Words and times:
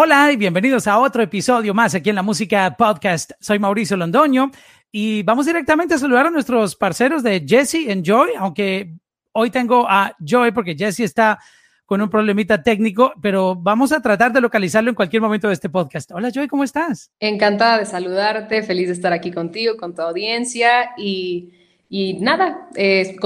Hola 0.00 0.30
y 0.30 0.36
bienvenidos 0.36 0.86
a 0.86 1.00
otro 1.00 1.24
episodio 1.24 1.74
más 1.74 1.92
aquí 1.92 2.10
en 2.10 2.14
la 2.14 2.22
Música 2.22 2.76
Podcast. 2.78 3.32
Soy 3.40 3.58
Mauricio 3.58 3.96
Londoño 3.96 4.52
y 4.92 5.24
vamos 5.24 5.46
directamente 5.46 5.94
a 5.94 5.98
saludar 5.98 6.26
a 6.26 6.30
nuestros 6.30 6.76
parceros 6.76 7.24
de 7.24 7.44
Jesse 7.44 7.90
and 7.90 8.04
Joy, 8.04 8.30
aunque 8.38 8.94
hoy 9.32 9.50
tengo 9.50 9.88
a 9.88 10.14
Joy 10.24 10.52
porque 10.52 10.76
Jesse 10.76 11.00
está 11.00 11.40
con 11.84 12.00
un 12.00 12.08
problemita 12.08 12.62
técnico, 12.62 13.12
pero 13.20 13.56
vamos 13.56 13.90
a 13.90 14.00
tratar 14.00 14.32
de 14.32 14.40
localizarlo 14.40 14.88
en 14.88 14.94
cualquier 14.94 15.20
momento 15.20 15.48
de 15.48 15.54
este 15.54 15.68
podcast. 15.68 16.12
Hola 16.12 16.30
Joy, 16.30 16.46
¿cómo 16.46 16.62
estás? 16.62 17.10
Encantada 17.18 17.78
de 17.78 17.86
saludarte, 17.86 18.62
feliz 18.62 18.86
de 18.86 18.92
estar 18.92 19.12
aquí 19.12 19.32
contigo, 19.32 19.76
con 19.76 19.96
tu 19.96 20.02
audiencia 20.02 20.90
y, 20.96 21.54
y 21.88 22.20
nada, 22.20 22.68
eh, 22.76 23.16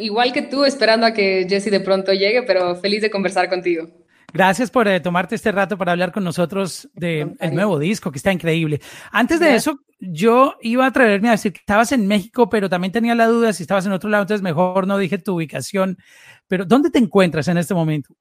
igual 0.00 0.32
que 0.32 0.42
tú, 0.42 0.64
esperando 0.64 1.06
a 1.06 1.12
que 1.12 1.46
Jesse 1.48 1.70
de 1.70 1.78
pronto 1.78 2.12
llegue, 2.12 2.42
pero 2.42 2.74
feliz 2.74 3.02
de 3.02 3.08
conversar 3.08 3.48
contigo. 3.48 3.86
Gracias 4.32 4.70
por 4.70 4.86
eh, 4.88 5.00
tomarte 5.00 5.34
este 5.34 5.52
rato 5.52 5.78
para 5.78 5.92
hablar 5.92 6.12
con 6.12 6.22
nosotros 6.22 6.88
del 6.94 7.34
nuevo 7.52 7.78
disco, 7.78 8.12
que 8.12 8.18
está 8.18 8.30
increíble. 8.30 8.80
Antes 9.10 9.40
de 9.40 9.54
eso, 9.54 9.80
yo 10.00 10.56
iba 10.60 10.84
a 10.84 10.88
atreverme 10.88 11.28
a 11.28 11.32
decir 11.32 11.52
que 11.52 11.60
estabas 11.60 11.92
en 11.92 12.06
México, 12.06 12.48
pero 12.50 12.68
también 12.68 12.92
tenía 12.92 13.14
la 13.14 13.26
duda 13.26 13.52
si 13.52 13.62
estabas 13.62 13.86
en 13.86 13.92
otro 13.92 14.10
lado, 14.10 14.22
entonces 14.22 14.42
mejor 14.42 14.86
no 14.86 14.98
dije 14.98 15.18
tu 15.18 15.36
ubicación. 15.36 15.98
Pero 16.46 16.66
¿dónde 16.66 16.90
te 16.90 16.98
encuentras 16.98 17.48
en 17.48 17.56
este 17.56 17.72
momento? 17.74 18.14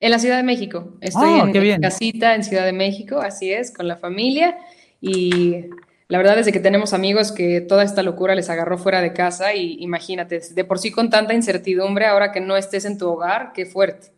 En 0.00 0.10
la 0.10 0.18
Ciudad 0.18 0.36
de 0.36 0.42
México. 0.42 0.98
Estoy 1.00 1.40
oh, 1.40 1.46
en, 1.46 1.80
casita 1.80 2.34
en 2.34 2.44
Ciudad 2.44 2.64
de 2.66 2.72
México, 2.72 3.20
así 3.20 3.50
es, 3.50 3.72
con 3.72 3.88
la 3.88 3.96
familia. 3.96 4.58
Y 5.00 5.66
la 6.08 6.18
verdad 6.18 6.38
es 6.38 6.52
que 6.52 6.60
tenemos 6.60 6.92
amigos 6.92 7.32
que 7.32 7.62
toda 7.62 7.84
esta 7.84 8.02
locura 8.02 8.34
les 8.34 8.50
agarró 8.50 8.76
fuera 8.76 9.00
de 9.00 9.14
casa 9.14 9.54
y 9.54 9.82
imagínate, 9.82 10.40
de 10.50 10.64
por 10.64 10.78
sí 10.78 10.90
con 10.90 11.08
tanta 11.08 11.32
incertidumbre, 11.32 12.04
ahora 12.06 12.32
que 12.32 12.40
no 12.40 12.56
estés 12.56 12.84
en 12.84 12.98
tu 12.98 13.08
hogar, 13.08 13.52
qué 13.54 13.64
fuerte. 13.64 14.08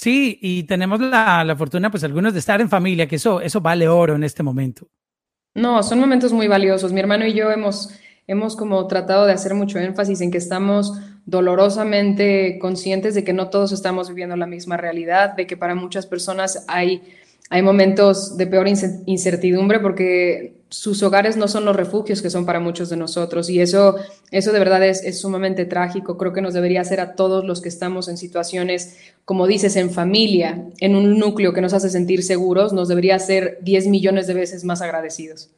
Sí, 0.00 0.38
y 0.40 0.62
tenemos 0.62 0.98
la, 0.98 1.44
la, 1.44 1.54
fortuna, 1.56 1.90
pues 1.90 2.02
algunos, 2.04 2.32
de 2.32 2.38
estar 2.38 2.58
en 2.62 2.70
familia, 2.70 3.06
que 3.06 3.16
eso, 3.16 3.42
eso 3.42 3.60
vale 3.60 3.86
oro 3.86 4.14
en 4.14 4.24
este 4.24 4.42
momento. 4.42 4.88
No, 5.54 5.82
son 5.82 6.00
momentos 6.00 6.32
muy 6.32 6.48
valiosos. 6.48 6.90
Mi 6.90 7.00
hermano 7.00 7.26
y 7.26 7.34
yo 7.34 7.50
hemos, 7.50 7.90
hemos 8.26 8.56
como 8.56 8.86
tratado 8.86 9.26
de 9.26 9.34
hacer 9.34 9.52
mucho 9.52 9.78
énfasis 9.78 10.22
en 10.22 10.30
que 10.30 10.38
estamos 10.38 10.98
dolorosamente 11.26 12.58
conscientes 12.58 13.14
de 13.14 13.24
que 13.24 13.34
no 13.34 13.50
todos 13.50 13.72
estamos 13.72 14.08
viviendo 14.08 14.36
la 14.36 14.46
misma 14.46 14.78
realidad, 14.78 15.34
de 15.34 15.46
que 15.46 15.58
para 15.58 15.74
muchas 15.74 16.06
personas 16.06 16.64
hay 16.66 17.02
hay 17.50 17.62
momentos 17.62 18.36
de 18.36 18.46
peor 18.46 18.68
incertidumbre 18.68 19.80
porque 19.80 20.59
sus 20.70 21.02
hogares 21.02 21.36
no 21.36 21.48
son 21.48 21.64
los 21.64 21.74
refugios 21.74 22.22
que 22.22 22.30
son 22.30 22.46
para 22.46 22.60
muchos 22.60 22.88
de 22.88 22.96
nosotros 22.96 23.50
y 23.50 23.60
eso, 23.60 23.96
eso 24.30 24.52
de 24.52 24.58
verdad 24.58 24.84
es, 24.86 25.02
es, 25.02 25.20
sumamente 25.20 25.64
trágico. 25.64 26.16
Creo 26.16 26.32
que 26.32 26.40
nos 26.40 26.54
debería 26.54 26.80
hacer 26.80 27.00
a 27.00 27.14
todos 27.14 27.44
los 27.44 27.60
que 27.60 27.68
estamos 27.68 28.08
en 28.08 28.16
situaciones, 28.16 28.96
como 29.24 29.46
dices, 29.46 29.76
en 29.76 29.90
familia, 29.90 30.64
en 30.78 30.94
un 30.94 31.18
núcleo 31.18 31.52
que 31.52 31.60
nos 31.60 31.74
hace 31.74 31.90
sentir 31.90 32.22
seguros, 32.22 32.72
nos 32.72 32.88
debería 32.88 33.16
hacer 33.16 33.58
10 33.62 33.88
millones 33.88 34.26
de 34.28 34.34
veces 34.34 34.64
más 34.64 34.80
agradecidos. 34.80 35.50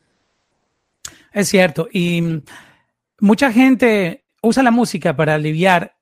Es 1.32 1.48
cierto 1.48 1.88
y 1.92 2.42
mucha 3.20 3.52
gente 3.52 4.24
usa 4.42 4.62
la 4.62 4.70
música 4.70 5.14
para 5.14 5.34
aliviar 5.34 5.94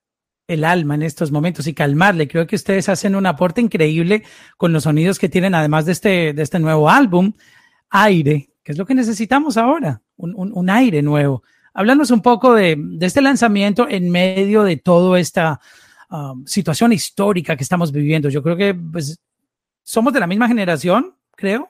el 0.46 0.64
alma 0.64 0.94
en 0.96 1.02
estos 1.02 1.30
momentos 1.30 1.66
y 1.66 1.74
calmarle. 1.74 2.26
Creo 2.26 2.46
que 2.46 2.56
ustedes 2.56 2.88
hacen 2.88 3.14
un 3.14 3.26
aporte 3.26 3.60
increíble 3.60 4.24
con 4.56 4.72
los 4.72 4.84
sonidos 4.84 5.18
que 5.18 5.28
tienen, 5.28 5.54
además 5.54 5.86
de 5.86 5.92
este, 5.92 6.32
de 6.32 6.42
este 6.42 6.58
nuevo 6.58 6.90
álbum, 6.90 7.32
aire, 7.90 8.49
que 8.70 8.74
es 8.74 8.78
lo 8.78 8.86
que 8.86 8.94
necesitamos 8.94 9.56
ahora, 9.56 10.00
un, 10.16 10.70
aire 10.70 11.02
nuevo. 11.02 11.42
Háblanos 11.74 12.12
un 12.12 12.22
poco 12.22 12.54
de, 12.54 12.78
este 13.00 13.20
lanzamiento 13.20 13.88
en 13.88 14.10
medio 14.12 14.62
de 14.62 14.76
toda 14.76 15.18
esta 15.18 15.60
um, 16.08 16.46
situación 16.46 16.92
histórica 16.92 17.56
que 17.56 17.64
estamos 17.64 17.90
viviendo. 17.90 18.28
Yo 18.28 18.44
creo 18.44 18.56
que 18.56 18.72
pues, 18.72 19.18
somos 19.82 20.12
de 20.12 20.20
la 20.20 20.28
misma 20.28 20.46
generación, 20.46 21.16
creo. 21.34 21.68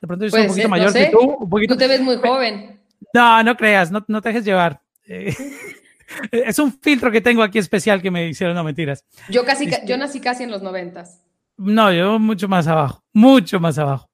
De 0.00 0.08
pronto 0.08 0.24
yo 0.24 0.30
soy 0.32 0.40
un 0.40 0.46
pues, 0.48 0.56
poquito 0.56 0.68
mayor 0.68 0.92
que 0.92 1.12
tú. 1.12 1.48
Tú 1.68 1.76
te 1.76 1.86
ves 1.86 2.00
muy 2.00 2.16
joven. 2.16 2.80
No, 3.14 3.44
no 3.44 3.56
creas, 3.56 3.92
no, 3.92 4.04
no 4.08 4.20
te 4.20 4.30
dejes 4.30 4.44
llevar. 4.44 4.80
Eh, 5.06 5.32
Es 6.32 6.58
un 6.58 6.72
filtro 6.72 7.12
que 7.12 7.20
tengo 7.20 7.40
aquí 7.40 7.60
especial 7.60 8.02
que 8.02 8.10
me 8.10 8.26
hicieron, 8.26 8.56
no 8.56 8.64
mentiras. 8.64 9.04
Yo 9.28 9.44
casi, 9.44 9.66
este 9.66 9.86
yo 9.86 9.96
nací 9.96 10.20
casi 10.20 10.42
en 10.42 10.50
los 10.50 10.60
noventas. 10.60 11.22
No, 11.56 11.92
yo 11.92 12.18
mucho 12.18 12.48
más 12.48 12.66
abajo, 12.66 13.04
mucho 13.12 13.60
más 13.60 13.78
abajo. 13.78 14.10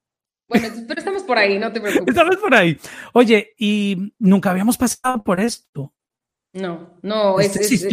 Bueno, 0.47 0.67
pero 0.87 0.99
estamos 0.99 1.16
por 1.27 1.37
ahí, 1.37 1.59
no 1.59 1.71
te 1.71 1.79
preocupes. 1.79 2.15
Estamos 2.15 2.37
por 2.37 2.55
ahí. 2.55 2.77
Oye, 3.13 3.53
y 3.59 4.13
nunca 4.17 4.49
habíamos 4.49 4.77
pasado 4.77 5.23
por 5.23 5.39
esto. 5.39 5.93
No, 6.53 6.97
no, 7.03 7.39
es, 7.39 7.85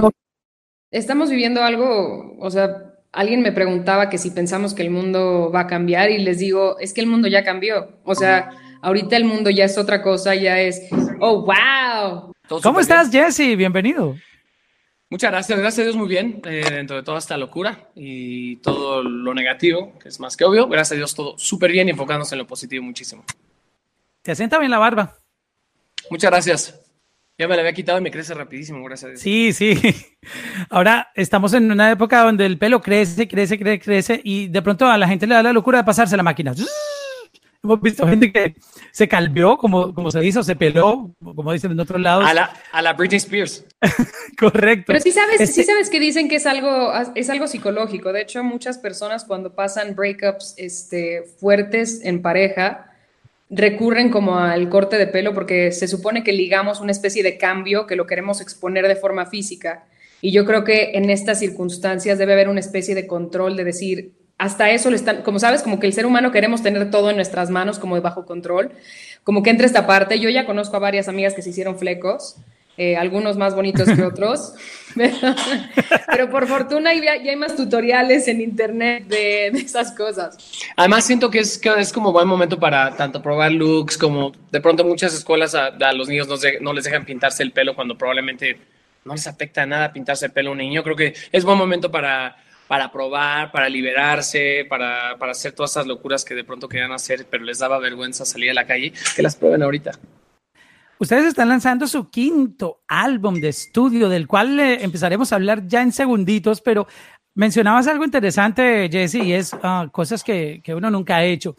estamos 0.90 1.28
viviendo 1.28 1.62
algo, 1.62 2.36
o 2.38 2.50
sea, 2.50 2.94
alguien 3.12 3.42
me 3.42 3.52
preguntaba 3.52 4.08
que 4.08 4.16
si 4.16 4.30
pensamos 4.30 4.72
que 4.72 4.82
el 4.82 4.90
mundo 4.90 5.50
va 5.54 5.60
a 5.60 5.66
cambiar 5.66 6.10
y 6.10 6.18
les 6.18 6.38
digo, 6.38 6.78
es 6.78 6.94
que 6.94 7.02
el 7.02 7.06
mundo 7.06 7.28
ya 7.28 7.44
cambió. 7.44 7.98
O 8.04 8.14
sea, 8.14 8.52
ahorita 8.80 9.16
el 9.16 9.24
mundo 9.24 9.50
ya 9.50 9.66
es 9.66 9.76
otra 9.76 10.00
cosa, 10.00 10.34
ya 10.34 10.60
es, 10.60 10.88
oh, 11.20 11.44
wow, 11.44 12.34
¿Cómo 12.62 12.80
estás, 12.80 13.10
Jesse? 13.10 13.56
Bienvenido. 13.56 14.16
Muchas 15.10 15.30
gracias, 15.30 15.58
gracias 15.58 15.80
a 15.80 15.84
Dios 15.84 15.96
muy 15.96 16.08
bien, 16.08 16.40
eh, 16.44 16.64
dentro 16.70 16.96
de 16.96 17.02
toda 17.02 17.18
esta 17.18 17.36
locura 17.36 17.90
y 17.94 18.56
todo 18.56 19.02
lo 19.02 19.34
negativo, 19.34 19.96
que 19.98 20.08
es 20.08 20.18
más 20.18 20.36
que 20.36 20.44
obvio, 20.44 20.66
gracias 20.66 20.92
a 20.92 20.96
Dios 20.96 21.14
todo 21.14 21.38
súper 21.38 21.70
bien 21.70 21.88
y 21.88 21.92
enfocándose 21.92 22.34
en 22.34 22.40
lo 22.40 22.46
positivo 22.46 22.82
muchísimo. 22.84 23.24
Te 24.22 24.32
asienta 24.32 24.58
bien 24.58 24.70
la 24.70 24.78
barba. 24.78 25.18
Muchas 26.10 26.30
gracias. 26.30 26.80
Ya 27.36 27.48
me 27.48 27.56
la 27.56 27.62
había 27.62 27.72
quitado 27.72 27.98
y 27.98 28.00
me 28.00 28.12
crece 28.12 28.32
rapidísimo, 28.32 28.82
gracias 28.84 29.04
a 29.04 29.08
Dios. 29.10 29.20
Sí, 29.20 29.52
sí. 29.52 29.76
Ahora 30.70 31.10
estamos 31.14 31.52
en 31.52 31.70
una 31.70 31.90
época 31.90 32.22
donde 32.22 32.46
el 32.46 32.58
pelo 32.58 32.80
crece, 32.80 33.26
crece, 33.26 33.58
crece, 33.58 33.80
crece 33.80 34.20
y 34.22 34.48
de 34.48 34.62
pronto 34.62 34.86
a 34.86 34.96
la 34.96 35.08
gente 35.08 35.26
le 35.26 35.34
da 35.34 35.42
la 35.42 35.52
locura 35.52 35.78
de 35.78 35.84
pasarse 35.84 36.16
la 36.16 36.22
máquina. 36.22 36.54
Hemos 37.64 37.80
visto 37.80 38.06
gente 38.06 38.30
que 38.30 38.54
se 38.92 39.08
calvió, 39.08 39.56
como, 39.56 39.94
como 39.94 40.10
se 40.10 40.20
dice, 40.20 40.38
o 40.38 40.42
se 40.42 40.54
peló, 40.54 41.10
como 41.18 41.50
dicen 41.50 41.72
en 41.72 41.80
otros 41.80 41.98
lados. 41.98 42.26
A 42.28 42.34
la, 42.34 42.52
a 42.70 42.82
la 42.82 42.92
Britney 42.92 43.16
Spears. 43.16 43.64
Correcto. 44.38 44.84
Pero 44.88 45.00
sí 45.00 45.12
sabes, 45.12 45.38
sí 45.38 45.60
este 45.60 45.64
sabes 45.64 45.88
que 45.88 45.98
dicen 45.98 46.28
que 46.28 46.36
es 46.36 46.44
algo, 46.44 46.92
es 47.14 47.30
algo 47.30 47.46
psicológico. 47.46 48.12
De 48.12 48.20
hecho, 48.20 48.44
muchas 48.44 48.76
personas 48.76 49.24
cuando 49.24 49.54
pasan 49.54 49.96
breakups 49.96 50.54
este, 50.58 51.22
fuertes 51.38 52.02
en 52.04 52.20
pareja, 52.20 52.92
recurren 53.48 54.10
como 54.10 54.38
al 54.38 54.68
corte 54.68 54.98
de 54.98 55.06
pelo 55.06 55.32
porque 55.32 55.72
se 55.72 55.88
supone 55.88 56.22
que 56.22 56.32
ligamos 56.32 56.80
una 56.80 56.92
especie 56.92 57.22
de 57.22 57.38
cambio 57.38 57.86
que 57.86 57.96
lo 57.96 58.06
queremos 58.06 58.42
exponer 58.42 58.86
de 58.88 58.96
forma 58.96 59.24
física. 59.24 59.84
Y 60.20 60.32
yo 60.32 60.44
creo 60.44 60.64
que 60.64 60.92
en 60.94 61.08
estas 61.08 61.38
circunstancias 61.38 62.18
debe 62.18 62.34
haber 62.34 62.50
una 62.50 62.60
especie 62.60 62.94
de 62.94 63.06
control 63.06 63.56
de 63.56 63.64
decir, 63.64 64.12
hasta 64.38 64.70
eso 64.70 64.90
le 64.90 64.96
están, 64.96 65.22
como 65.22 65.38
sabes, 65.38 65.62
como 65.62 65.78
que 65.78 65.86
el 65.86 65.92
ser 65.92 66.06
humano 66.06 66.32
queremos 66.32 66.62
tener 66.62 66.90
todo 66.90 67.10
en 67.10 67.16
nuestras 67.16 67.50
manos 67.50 67.78
como 67.78 67.94
de 67.94 68.00
bajo 68.00 68.26
control, 68.26 68.72
como 69.22 69.42
que 69.42 69.50
entre 69.50 69.66
esta 69.66 69.86
parte, 69.86 70.18
yo 70.18 70.28
ya 70.28 70.46
conozco 70.46 70.76
a 70.76 70.80
varias 70.80 71.08
amigas 71.08 71.34
que 71.34 71.42
se 71.42 71.50
hicieron 71.50 71.78
flecos, 71.78 72.36
eh, 72.76 72.96
algunos 72.96 73.36
más 73.36 73.54
bonitos 73.54 73.88
que 73.88 74.02
otros, 74.02 74.54
pero, 76.10 76.28
por 76.28 76.48
fortuna 76.48 76.92
ya, 76.92 77.12
hay 77.12 77.36
más 77.36 77.54
tutoriales 77.54 78.26
en 78.26 78.40
internet 78.40 79.06
de, 79.06 79.46
esas 79.46 79.92
cosas. 79.92 80.36
Además 80.74 81.04
siento 81.04 81.30
que 81.30 81.38
es, 81.38 81.56
que 81.56 81.72
es 81.78 81.92
como 81.92 82.10
buen 82.10 82.26
momento 82.26 82.58
para 82.58 82.96
tanto 82.96 83.22
probar 83.22 83.52
looks 83.52 83.96
como 83.96 84.32
de 84.50 84.60
pronto 84.60 84.84
muchas 84.84 85.14
escuelas 85.14 85.54
a, 85.54 85.70
los 85.92 86.08
niños 86.08 86.26
no, 86.26 86.34
no 86.60 86.72
les 86.72 86.82
dejan 86.82 87.04
pintarse 87.04 87.44
el 87.44 87.52
pelo 87.52 87.76
cuando 87.76 87.96
probablemente 87.96 88.58
no 89.04 89.14
les 89.14 89.26
afecta 89.28 89.64
nada 89.66 89.92
pintarse 89.92 90.26
el 90.26 90.32
pelo 90.32 90.50
a 90.50 90.52
un 90.52 90.58
niño. 90.58 90.82
Creo 90.82 90.96
que 90.96 91.14
es 91.30 91.44
buen 91.44 91.56
momento 91.56 91.92
para 91.92 92.36
para 92.68 92.90
probar, 92.90 93.52
para 93.52 93.68
liberarse, 93.68 94.66
para, 94.68 95.16
para, 95.18 95.32
hacer 95.32 95.52
todas 95.52 95.72
esas 95.72 95.86
locuras 95.86 96.24
que 96.24 96.34
de 96.34 96.44
pronto 96.44 96.68
querían 96.68 96.92
hacer, 96.92 97.26
pero 97.30 97.44
les 97.44 97.58
daba 97.58 97.78
vergüenza 97.78 98.24
salir 98.24 98.50
a 98.50 98.54
la 98.54 98.66
calle, 98.66 98.92
que 99.14 99.22
las 99.22 99.36
prueben 99.36 99.62
ahorita. 99.62 99.92
Ustedes 100.98 101.26
están 101.26 101.48
lanzando 101.48 101.86
su 101.86 102.08
quinto 102.08 102.82
álbum 102.86 103.40
de 103.40 103.48
estudio, 103.48 104.08
del 104.08 104.26
cual 104.26 104.58
empezaremos 104.60 105.32
a 105.32 105.36
hablar 105.36 105.66
ya 105.66 105.82
en 105.82 105.92
segunditos, 105.92 106.60
pero 106.60 106.86
mencionabas 107.34 107.88
algo 107.88 108.04
interesante, 108.04 108.88
Jesse, 108.90 109.16
y 109.16 109.32
es 109.32 109.54
ah, 109.62 109.88
cosas 109.90 110.22
que, 110.22 110.60
que 110.62 110.74
uno 110.74 110.90
nunca 110.90 111.16
ha 111.16 111.24
hecho. 111.24 111.56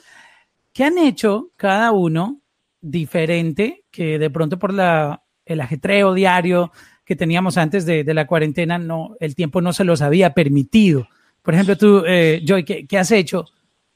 ¿Qué 0.73 0.85
han 0.85 0.97
hecho 0.97 1.51
cada 1.57 1.91
uno 1.91 2.41
diferente 2.81 3.85
que 3.91 4.19
de 4.19 4.29
pronto 4.29 4.59
por 4.59 4.73
la, 4.73 5.23
el 5.45 5.61
ajetreo 5.61 6.13
diario 6.13 6.71
que 7.05 7.15
teníamos 7.15 7.57
antes 7.57 7.85
de, 7.85 8.03
la 8.13 8.25
cuarentena, 8.25 8.79
no, 8.79 9.15
el 9.19 9.35
tiempo 9.35 9.61
no 9.61 9.73
se 9.73 9.83
los 9.83 10.01
había 10.01 10.33
permitido. 10.33 11.07
Por 11.43 11.53
ejemplo, 11.53 11.77
tú, 11.77 12.03
eh, 12.05 12.41
Joy, 12.45 12.65
¿qué, 12.65 12.97
has 12.97 13.11
hecho 13.11 13.45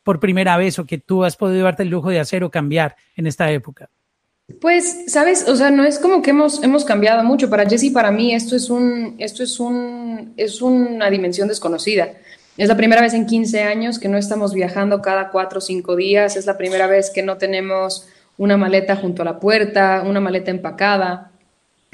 por 0.04 0.20
primera 0.20 0.56
vez 0.58 0.78
o 0.78 0.86
que 0.86 1.00
tú 1.00 1.24
has 1.24 1.36
podido 1.36 1.64
darte 1.64 1.84
el 1.84 1.90
lujo 1.90 2.10
de 2.10 2.20
hacer 2.20 2.44
o 2.44 2.52
cambiar 2.52 2.96
en 3.16 3.26
esta 3.26 3.52
época? 3.52 3.90
Pues, 4.62 5.06
sabes, 5.08 5.48
o 5.48 5.56
sea, 5.56 5.72
no 5.72 5.84
es 5.84 6.00
como 6.00 6.22
que 6.22 6.30
hemos, 6.30 6.64
hemos 6.64 6.86
cambiado 6.86 7.24
mucho. 7.24 7.50
Para 7.50 7.68
Jesse 7.68 7.92
para 7.92 8.12
mí 8.12 8.34
esto 8.34 8.56
es 8.56 8.70
un, 8.70 9.16
esto 9.18 9.44
es 9.44 9.60
un, 9.60 10.34
es 10.38 10.62
una 10.62 11.10
dimensión 11.10 11.48
desconocida. 11.48 12.14
Es 12.58 12.68
la 12.68 12.78
primera 12.78 13.02
vez 13.02 13.14
en 13.14 13.26
15 13.26 13.64
años 13.64 14.00
que 14.00 14.10
no 14.10 14.18
estamos 14.18 14.54
viajando 14.54 15.02
cada 15.02 15.30
cuatro 15.30 15.60
o 15.60 15.62
cinco 15.62 15.96
días. 15.96 16.36
Es 16.36 16.46
la 16.46 16.58
primera 16.58 16.88
vez 16.88 17.10
que 17.10 17.24
no 17.24 17.38
tenemos 17.38 18.08
una 18.38 18.58
maleta 18.58 18.96
junto 18.96 19.22
a 19.22 19.26
la 19.26 19.40
puerta, 19.40 20.04
una 20.06 20.20
maleta 20.20 20.52
empacada. 20.52 21.32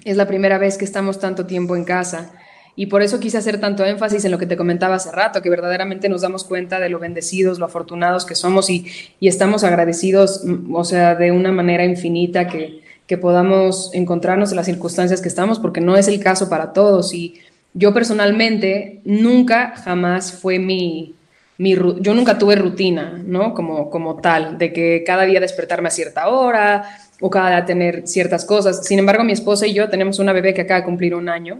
Es 0.05 0.15
la 0.15 0.27
primera 0.27 0.57
vez 0.57 0.77
que 0.77 0.85
estamos 0.85 1.19
tanto 1.19 1.45
tiempo 1.45 1.75
en 1.75 1.83
casa. 1.83 2.31
Y 2.77 2.85
por 2.87 3.01
eso 3.01 3.19
quise 3.19 3.37
hacer 3.37 3.59
tanto 3.59 3.83
énfasis 3.83 4.23
en 4.23 4.31
lo 4.31 4.37
que 4.37 4.45
te 4.45 4.55
comentaba 4.55 4.95
hace 4.95 5.11
rato, 5.11 5.41
que 5.41 5.49
verdaderamente 5.49 6.09
nos 6.09 6.21
damos 6.21 6.43
cuenta 6.43 6.79
de 6.79 6.89
lo 6.89 6.99
bendecidos, 6.99 7.57
lo 7.57 7.65
afortunados 7.65 8.25
que 8.25 8.35
somos 8.35 8.69
y, 8.69 8.85
y 9.19 9.27
estamos 9.27 9.63
agradecidos, 9.63 10.43
mm, 10.45 10.75
o 10.75 10.83
sea, 10.83 11.15
de 11.15 11.31
una 11.31 11.51
manera 11.51 11.85
infinita 11.85 12.47
que, 12.47 12.81
que 13.07 13.17
podamos 13.17 13.89
encontrarnos 13.93 14.51
en 14.51 14.57
las 14.57 14.65
circunstancias 14.65 15.21
que 15.21 15.27
estamos, 15.27 15.59
porque 15.59 15.81
no 15.81 15.97
es 15.97 16.07
el 16.07 16.19
caso 16.19 16.49
para 16.49 16.73
todos. 16.73 17.13
Y 17.13 17.41
yo 17.73 17.93
personalmente 17.93 19.01
nunca, 19.05 19.73
jamás 19.83 20.33
fue 20.33 20.59
mi, 20.59 21.15
mi 21.57 21.73
yo 21.73 22.13
nunca 22.13 22.37
tuve 22.37 22.55
rutina, 22.55 23.21
¿no? 23.25 23.53
Como, 23.53 23.89
como 23.89 24.17
tal, 24.17 24.57
de 24.57 24.73
que 24.73 25.03
cada 25.05 25.23
día 25.23 25.39
despertarme 25.39 25.87
a 25.87 25.91
cierta 25.91 26.27
hora 26.27 26.83
o 27.21 27.29
cada 27.29 27.65
tener 27.65 28.07
ciertas 28.07 28.45
cosas. 28.45 28.85
Sin 28.85 28.99
embargo, 28.99 29.23
mi 29.23 29.33
esposa 29.33 29.67
y 29.67 29.73
yo 29.73 29.89
tenemos 29.89 30.19
una 30.19 30.33
bebé 30.33 30.53
que 30.53 30.61
acaba 30.61 30.81
de 30.81 30.85
cumplir 30.85 31.15
un 31.15 31.29
año 31.29 31.59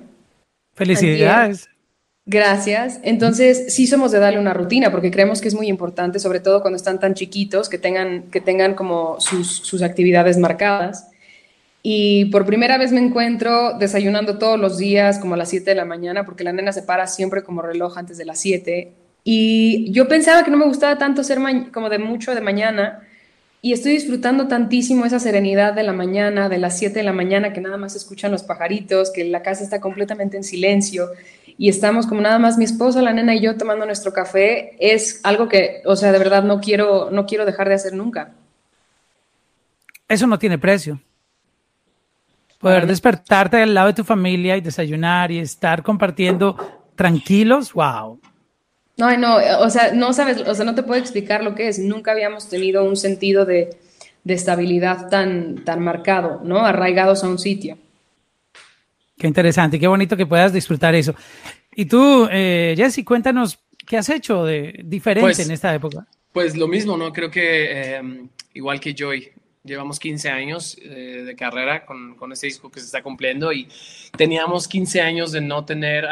Felicidades. 0.75 1.69
Gracias. 2.25 2.99
Entonces, 3.03 3.73
sí 3.73 3.87
somos 3.87 4.11
de 4.11 4.19
darle 4.19 4.39
una 4.39 4.53
rutina 4.53 4.91
porque 4.91 5.11
creemos 5.11 5.41
que 5.41 5.47
es 5.47 5.55
muy 5.55 5.67
importante, 5.67 6.19
sobre 6.19 6.39
todo 6.39 6.61
cuando 6.61 6.75
están 6.75 6.99
tan 6.99 7.13
chiquitos, 7.13 7.69
que 7.69 7.77
tengan, 7.77 8.23
que 8.23 8.41
tengan 8.41 8.73
como 8.73 9.19
sus, 9.19 9.57
sus 9.57 9.81
actividades 9.81 10.37
marcadas. 10.37 11.09
Y 11.81 12.25
por 12.25 12.45
primera 12.45 12.77
vez 12.77 12.91
me 12.91 12.99
encuentro 12.99 13.77
desayunando 13.77 14.39
todos 14.39 14.59
los 14.59 14.77
días 14.77 15.19
como 15.19 15.35
a 15.35 15.37
las 15.37 15.49
7 15.49 15.69
de 15.69 15.75
la 15.75 15.85
mañana, 15.85 16.25
porque 16.25 16.43
la 16.43 16.51
nena 16.51 16.73
se 16.73 16.81
para 16.81 17.05
siempre 17.07 17.43
como 17.43 17.61
reloj 17.61 17.97
antes 17.97 18.17
de 18.17 18.25
las 18.25 18.39
7. 18.39 18.91
Y 19.23 19.91
yo 19.91 20.07
pensaba 20.07 20.43
que 20.43 20.51
no 20.51 20.57
me 20.57 20.65
gustaba 20.65 20.97
tanto 20.97 21.23
ser 21.23 21.37
como 21.71 21.89
de 21.89 21.99
mucho 21.99 22.33
de 22.33 22.41
mañana, 22.41 23.07
y 23.65 23.73
estoy 23.73 23.93
disfrutando 23.93 24.47
tantísimo 24.47 25.07
esa 25.07 25.17
serenidad 25.17 25.73
de 25.73 25.81
la 25.81 25.91
mañana, 25.91 26.49
de 26.49 26.59
las 26.59 26.77
7 26.77 26.99
de 26.99 27.03
la 27.03 27.13
mañana, 27.13 27.51
que 27.51 27.61
nada 27.61 27.77
más 27.77 27.95
escuchan 27.95 28.31
los 28.31 28.43
pajaritos, 28.43 29.11
que 29.11 29.23
la 29.23 29.41
casa 29.41 29.63
está 29.63 29.81
completamente 29.81 30.37
en 30.37 30.43
silencio 30.43 31.07
y 31.57 31.67
estamos 31.67 32.05
como 32.05 32.21
nada 32.21 32.37
más 32.37 32.59
mi 32.59 32.65
esposa, 32.65 33.01
la 33.01 33.11
nena 33.11 33.33
y 33.33 33.41
yo 33.41 33.57
tomando 33.57 33.87
nuestro 33.87 34.13
café, 34.13 34.75
es 34.79 35.19
algo 35.23 35.49
que, 35.49 35.81
o 35.85 35.95
sea, 35.95 36.11
de 36.11 36.19
verdad 36.19 36.43
no 36.43 36.59
quiero, 36.59 37.09
no 37.09 37.25
quiero 37.25 37.43
dejar 37.43 37.67
de 37.67 37.73
hacer 37.73 37.93
nunca. 37.93 38.35
Eso 40.07 40.27
no 40.27 40.37
tiene 40.37 40.59
precio. 40.59 41.01
Poder 42.59 42.85
despertarte 42.85 43.63
al 43.63 43.73
lado 43.73 43.87
de 43.87 43.93
tu 43.95 44.03
familia 44.03 44.57
y 44.57 44.61
desayunar 44.61 45.31
y 45.31 45.39
estar 45.39 45.81
compartiendo 45.81 46.55
tranquilos, 46.95 47.73
wow. 47.73 48.19
No, 48.97 49.15
no, 49.17 49.37
o 49.59 49.69
sea, 49.69 49.91
no 49.93 50.13
sabes, 50.13 50.37
o 50.39 50.55
sea, 50.55 50.63
no 50.63 50.75
te 50.75 50.83
puedo 50.83 50.99
explicar 50.99 51.43
lo 51.43 51.53
que 51.53 51.67
es. 51.67 51.79
Nunca 51.79 52.11
habíamos 52.11 52.49
tenido 52.49 52.83
un 52.83 52.95
sentido 52.95 53.45
de, 53.45 53.77
estabilidad 54.25 55.09
tan, 55.09 55.63
tan 55.65 55.83
marcado, 55.83 56.41
¿no? 56.43 56.65
Arraigados 56.65 57.23
a 57.23 57.27
un 57.27 57.37
sitio. 57.37 57.77
Qué 59.17 59.27
interesante, 59.27 59.79
qué 59.79 59.87
bonito 59.87 60.17
que 60.17 60.25
puedas 60.25 60.51
disfrutar 60.51 60.95
eso. 60.95 61.13
Y 61.75 61.85
tú, 61.85 62.27
eh, 62.31 62.73
Jesse, 62.77 63.03
cuéntanos, 63.05 63.59
¿qué 63.85 63.97
has 63.97 64.09
hecho 64.09 64.45
de 64.45 64.81
diferente 64.83 65.21
pues, 65.21 65.39
en 65.39 65.51
esta 65.51 65.73
época? 65.75 66.07
Pues 66.31 66.55
lo 66.55 66.67
mismo, 66.67 66.97
¿no? 66.97 67.11
Creo 67.13 67.29
que 67.29 67.95
eh, 67.97 68.01
igual 68.53 68.79
que 68.79 68.93
Joy, 68.93 69.29
llevamos 69.65 69.99
15 69.99 70.29
años 70.29 70.77
eh, 70.81 71.23
de 71.25 71.35
carrera 71.35 71.85
con, 71.85 72.15
con 72.15 72.31
este 72.31 72.47
disco 72.47 72.71
que 72.71 72.79
se 72.79 72.85
está 72.85 73.01
cumpliendo 73.01 73.51
y 73.51 73.67
teníamos 74.15 74.67
15 74.67 75.01
años 75.01 75.31
de 75.31 75.41
no 75.41 75.65
tener, 75.65 76.07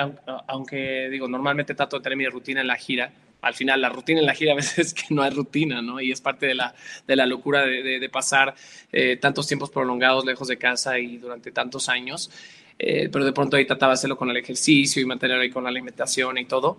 aunque 0.48 1.10
digo, 1.10 1.28
normalmente 1.28 1.76
trato 1.76 1.98
de 1.98 2.04
tener 2.04 2.18
mi 2.18 2.28
rutina 2.28 2.62
en 2.62 2.68
la 2.68 2.76
gira. 2.76 3.14
Al 3.42 3.54
final, 3.54 3.82
la 3.82 3.90
rutina 3.90 4.22
en 4.22 4.26
la 4.26 4.34
gira 4.34 4.54
a 4.54 4.56
veces 4.56 4.78
es 4.88 4.94
que 4.94 5.14
no 5.14 5.22
hay 5.22 5.32
rutina, 5.32 5.82
¿no? 5.82 6.00
Y 6.00 6.12
es 6.12 6.22
parte 6.22 6.46
de 6.46 6.56
la, 6.56 6.74
de 7.06 7.16
la 7.16 7.26
locura 7.26 7.66
de, 7.66 8.00
de, 8.00 8.10
pasar 8.10 8.56
eh, 8.92 9.18
tantos 9.18 9.48
tiempos 9.48 9.70
prolongados 9.70 10.26
lejos 10.26 10.48
de 10.48 10.58
casa 10.58 10.98
y 10.98 11.18
durante 11.18 11.52
tantos 11.52 11.90
años. 11.90 12.32
Eh, 12.80 13.10
pero 13.12 13.24
de 13.24 13.34
pronto 13.34 13.56
ahí 13.56 13.66
trataba 13.66 13.92
de 13.92 13.96
hacerlo 13.96 14.18
con 14.18 14.30
el 14.30 14.38
ejercicio 14.38 15.02
y 15.02 15.06
mantener 15.06 15.40
ahí 15.40 15.50
con 15.50 15.64
la 15.64 15.70
alimentación 15.70 16.38
y 16.38 16.46
todo. 16.46 16.78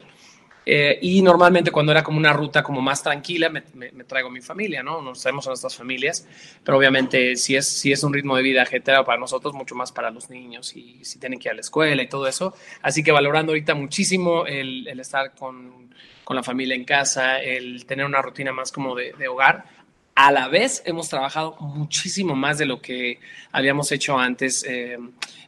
Eh, 0.66 0.99
y 1.02 1.22
normalmente 1.22 1.70
cuando 1.70 1.93
era 1.93 2.02
como 2.02 2.19
una 2.19 2.32
ruta 2.32 2.62
como 2.62 2.81
más 2.81 3.02
tranquila, 3.02 3.49
me, 3.50 3.62
traigo 4.05 4.31
mi 4.31 4.40
familia, 4.40 4.82
¿no? 4.82 5.02
Nos 5.02 5.20
traemos 5.20 5.46
a 5.46 5.50
nuestras 5.50 5.76
familias, 5.76 6.26
pero 6.64 6.78
obviamente 6.78 7.37
si 7.37 7.56
es, 7.56 7.66
si 7.66 7.93
es 7.93 8.02
un 8.02 8.12
ritmo 8.12 8.37
de 8.37 8.43
vida 8.43 8.62
ajetreado 8.62 9.05
para 9.05 9.19
nosotros, 9.19 9.55
mucho 9.55 9.75
más 9.75 9.93
para 9.93 10.11
los 10.11 10.31
niños 10.31 10.75
y 10.76 11.05
si 11.05 11.19
tienen 11.19 11.38
que 11.38 11.49
ir 11.49 11.52
a 11.52 11.55
la 11.55 11.61
escuela 11.61 12.02
y 12.02 12.08
todo 12.08 12.26
eso. 12.26 12.55
Así 12.82 13.02
que 13.02 13.12
valorando 13.12 13.52
ahorita 13.52 13.75
muchísimo 13.75 14.46
el, 14.46 14.88
estar 14.99 15.34
con, 15.34 15.94
con, 16.25 16.37
la 16.37 16.43
familia 16.43 16.75
en 16.75 16.84
casa, 16.84 17.40
el 17.40 17.84
tener 17.87 18.06
una 18.06 18.22
rutina 18.22 18.52
más 18.52 18.72
como 18.72 18.94
de 18.94 19.28
hogar. 19.28 19.74
A 20.14 20.31
la 20.31 20.49
vez 20.49 20.82
hemos 20.87 21.08
trabajado 21.08 21.56
muchísimo 21.61 22.37
más 22.37 22.58
de 22.58 22.66
lo 22.66 22.81
que 22.81 23.19
habíamos 23.50 23.90
hecho 23.90 24.19
antes 24.19 24.64
eh, 24.64 24.99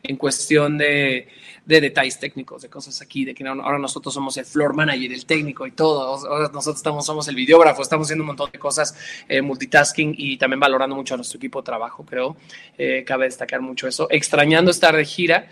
en 0.03 0.17
cuestión 0.17 0.77
de 0.77 1.29
de 1.67 1.81
detalles 1.81 2.19
técnicos, 2.19 2.63
de 2.63 2.71
cosas 2.71 3.03
aquí, 3.03 3.25
de 3.25 3.35
que 3.35 3.45
ahora 3.47 3.79
nosotros 3.79 4.15
somos 4.15 4.37
el 4.37 4.45
floor 4.45 4.73
manager, 4.73 5.13
el 5.13 5.27
técnico 5.27 5.67
y 5.67 5.73
todo, 5.73 6.01
ahora 6.01 6.49
nosotros 6.53 6.77
estamos, 6.77 7.05
somos 7.05 7.27
el 7.27 7.35
videógrafo, 7.35 7.83
estamos 7.83 8.07
haciendo 8.07 8.23
un 8.23 8.29
montón 8.29 8.51
de 8.53 8.59
cosas, 8.59 8.97
eh, 9.29 9.43
multitasking 9.43 10.15
y 10.17 10.39
también 10.39 10.61
valorando 10.61 10.95
mucho 10.95 11.15
a 11.15 11.17
nuestro 11.17 11.39
equipo 11.39 11.61
de 11.61 11.67
trabajo, 11.67 12.07
creo, 12.07 12.37
eh, 12.79 13.03
cabe 13.05 13.25
destacar 13.25 13.61
mucho 13.61 13.89
eso, 13.89 14.07
extrañando 14.11 14.71
estar 14.71 14.97
de 14.97 15.05
gira 15.05 15.49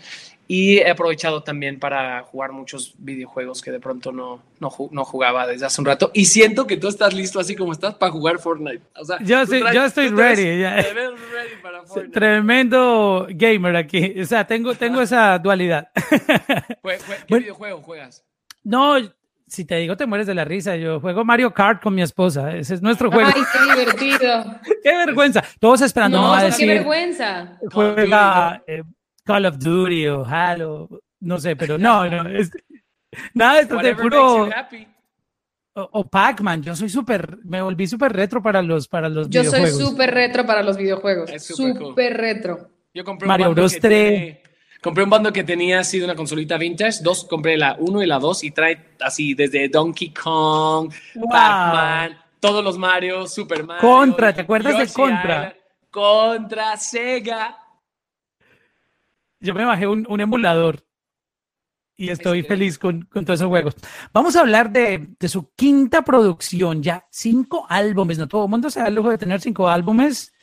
y 0.47 0.77
he 0.77 0.89
aprovechado 0.89 1.41
también 1.43 1.79
para 1.79 2.21
jugar 2.21 2.51
muchos 2.51 2.93
videojuegos 2.99 3.61
que 3.61 3.71
de 3.71 3.79
pronto 3.79 4.11
no, 4.11 4.43
no, 4.59 4.71
no, 4.91 5.05
jugaba 5.05 5.47
desde 5.47 5.65
hace 5.65 5.81
un 5.81 5.85
rato. 5.85 6.11
Y 6.13 6.25
siento 6.25 6.67
que 6.67 6.77
tú 6.77 6.87
estás 6.87 7.13
listo 7.13 7.39
así 7.39 7.55
como 7.55 7.71
estás 7.71 7.95
para 7.95 8.11
jugar 8.11 8.37
Fortnite. 8.39 8.81
O 8.95 9.05
sea, 9.05 9.17
yo, 9.21 9.41
estoy 9.41 10.09
ready. 10.09 10.63
Tremendo 12.11 13.27
gamer 13.29 13.75
aquí. 13.75 14.19
O 14.21 14.25
sea, 14.25 14.45
tengo, 14.45 14.75
tengo 14.75 15.01
esa 15.01 15.39
dualidad. 15.39 15.89
¿Qué 17.27 17.39
videojuego 17.39 17.81
juegas? 17.81 18.23
No, 18.63 18.97
si 19.47 19.65
te 19.65 19.75
digo 19.75 19.95
te 19.97 20.05
mueres 20.05 20.27
de 20.27 20.35
la 20.35 20.45
risa. 20.45 20.75
Yo 20.75 20.99
juego 20.99 21.25
Mario 21.25 21.53
Kart 21.53 21.81
con 21.81 21.95
mi 21.95 22.03
esposa. 22.03 22.55
Ese 22.55 22.75
es 22.75 22.81
nuestro 22.83 23.09
juego. 23.11 23.31
Ay, 23.33 23.41
qué 23.51 23.79
divertido. 23.79 24.59
qué 24.83 24.97
vergüenza. 24.97 25.43
Todos 25.59 25.81
esperando. 25.81 26.21
No, 26.21 26.35
no 26.35 26.55
qué 26.55 26.65
vergüenza. 26.67 27.57
Juega 27.71 28.61
Call 29.25 29.45
of 29.47 29.57
Duty 29.57 30.07
o 30.07 30.23
Halo, 30.23 30.87
no 31.21 31.39
sé, 31.39 31.55
pero 31.55 31.77
no, 31.77 32.07
no, 32.07 32.29
es, 32.29 32.51
nada, 33.33 33.59
esto 33.59 33.77
de 33.77 33.95
puro... 33.95 34.49
O, 35.77 36.07
Pac-Man, 36.07 36.63
yo 36.63 36.73
soy 36.73 36.87
súper, 36.87 37.37
me 37.43 37.61
volví 37.61 37.85
súper 37.85 38.13
retro 38.13 38.41
para 38.41 38.61
los, 38.61 38.87
para 38.87 39.09
los 39.09 39.29
yo 39.29 39.41
videojuegos. 39.41 39.71
Yo 39.71 39.75
soy 39.77 39.87
súper 39.87 40.13
retro 40.13 40.45
para 40.45 40.63
los 40.63 40.77
videojuegos, 40.77 41.29
súper 41.43 42.15
retro. 42.15 42.69
Yo 42.93 43.03
compré 43.03 43.25
un 43.25 43.27
Mario 43.27 43.53
Bros. 43.53 43.77
3. 43.81 44.37
compré 44.81 45.03
un 45.03 45.09
bando 45.09 45.33
que 45.33 45.43
tenía 45.43 45.79
así 45.79 45.99
de 45.99 46.05
una 46.05 46.15
consolita 46.15 46.57
vintage, 46.57 46.99
dos, 47.03 47.25
compré 47.25 47.57
la 47.57 47.75
1 47.77 48.03
y 48.03 48.05
la 48.05 48.19
2 48.19 48.45
y 48.45 48.51
trae 48.51 48.95
así 49.01 49.33
desde 49.33 49.67
Donkey 49.67 50.13
Kong, 50.13 50.93
Pac-Man, 51.29 52.19
todos 52.39 52.63
los 52.63 52.77
Mario, 52.77 53.27
Super 53.27 53.65
Mario. 53.65 53.81
Contra, 53.81 54.33
¿te 54.33 54.41
acuerdas 54.41 54.77
de 54.77 54.93
Contra? 54.93 55.53
contra 55.91 56.77
Sega 56.77 57.64
yo 59.45 59.53
me 59.53 59.63
bajé 59.63 59.87
un, 59.87 60.05
un 60.09 60.19
emulador 60.19 60.83
y 61.97 62.09
estoy 62.09 62.43
feliz 62.43 62.77
con, 62.77 63.03
con, 63.03 63.23
todos 63.23 63.39
esos 63.39 63.49
juegos. 63.49 63.75
Vamos 64.11 64.35
a 64.35 64.41
hablar 64.41 64.71
de, 64.71 65.09
de, 65.17 65.29
su 65.29 65.53
quinta 65.55 66.03
producción, 66.03 66.83
ya 66.83 67.05
cinco 67.09 67.65
álbumes, 67.69 68.17
no 68.17 68.27
todo 68.27 68.45
el 68.45 68.49
mundo 68.49 68.69
se 68.69 68.81
da 68.81 68.87
el 68.87 68.95
lujo 68.95 69.09
de 69.09 69.17
tener 69.17 69.39
cinco 69.39 69.69
álbumes 69.69 70.33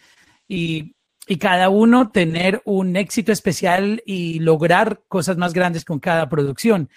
y, 0.49 0.94
y, 1.26 1.37
cada 1.37 1.68
uno 1.68 2.11
tener 2.11 2.62
un 2.64 2.97
éxito 2.97 3.32
especial 3.32 4.02
y 4.06 4.38
lograr 4.38 5.02
cosas 5.09 5.37
más 5.37 5.52
grandes 5.52 5.85
con 5.85 6.00
cada 6.00 6.28
producción. 6.28 6.88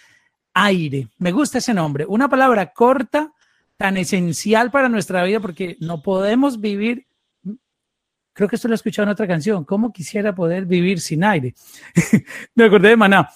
Aire, 0.53 1.09
me 1.17 1.33
gusta 1.33 1.57
ese 1.57 1.73
nombre, 1.73 2.05
una 2.07 2.29
palabra 2.29 2.71
corta, 2.71 3.33
tan 3.77 3.97
esencial 3.97 4.71
para 4.71 4.87
nuestra 4.87 5.23
vida 5.25 5.41
porque 5.41 5.75
no 5.81 6.01
podemos 6.01 6.61
vivir 6.61 7.07
Creo 8.35 8.49
que 8.49 8.57
esto 8.57 8.67
lo 8.67 8.73
he 8.73 8.75
escuchado 8.75 9.05
en 9.05 9.13
otra 9.13 9.25
canción. 9.25 9.63
¿Cómo 9.63 9.93
quisiera 9.93 10.35
poder 10.35 10.65
vivir 10.65 10.99
sin 10.99 11.23
aire? 11.23 11.55
Me 12.55 12.65
acordé 12.65 12.89
de 12.89 12.97
Maná. 12.97 13.29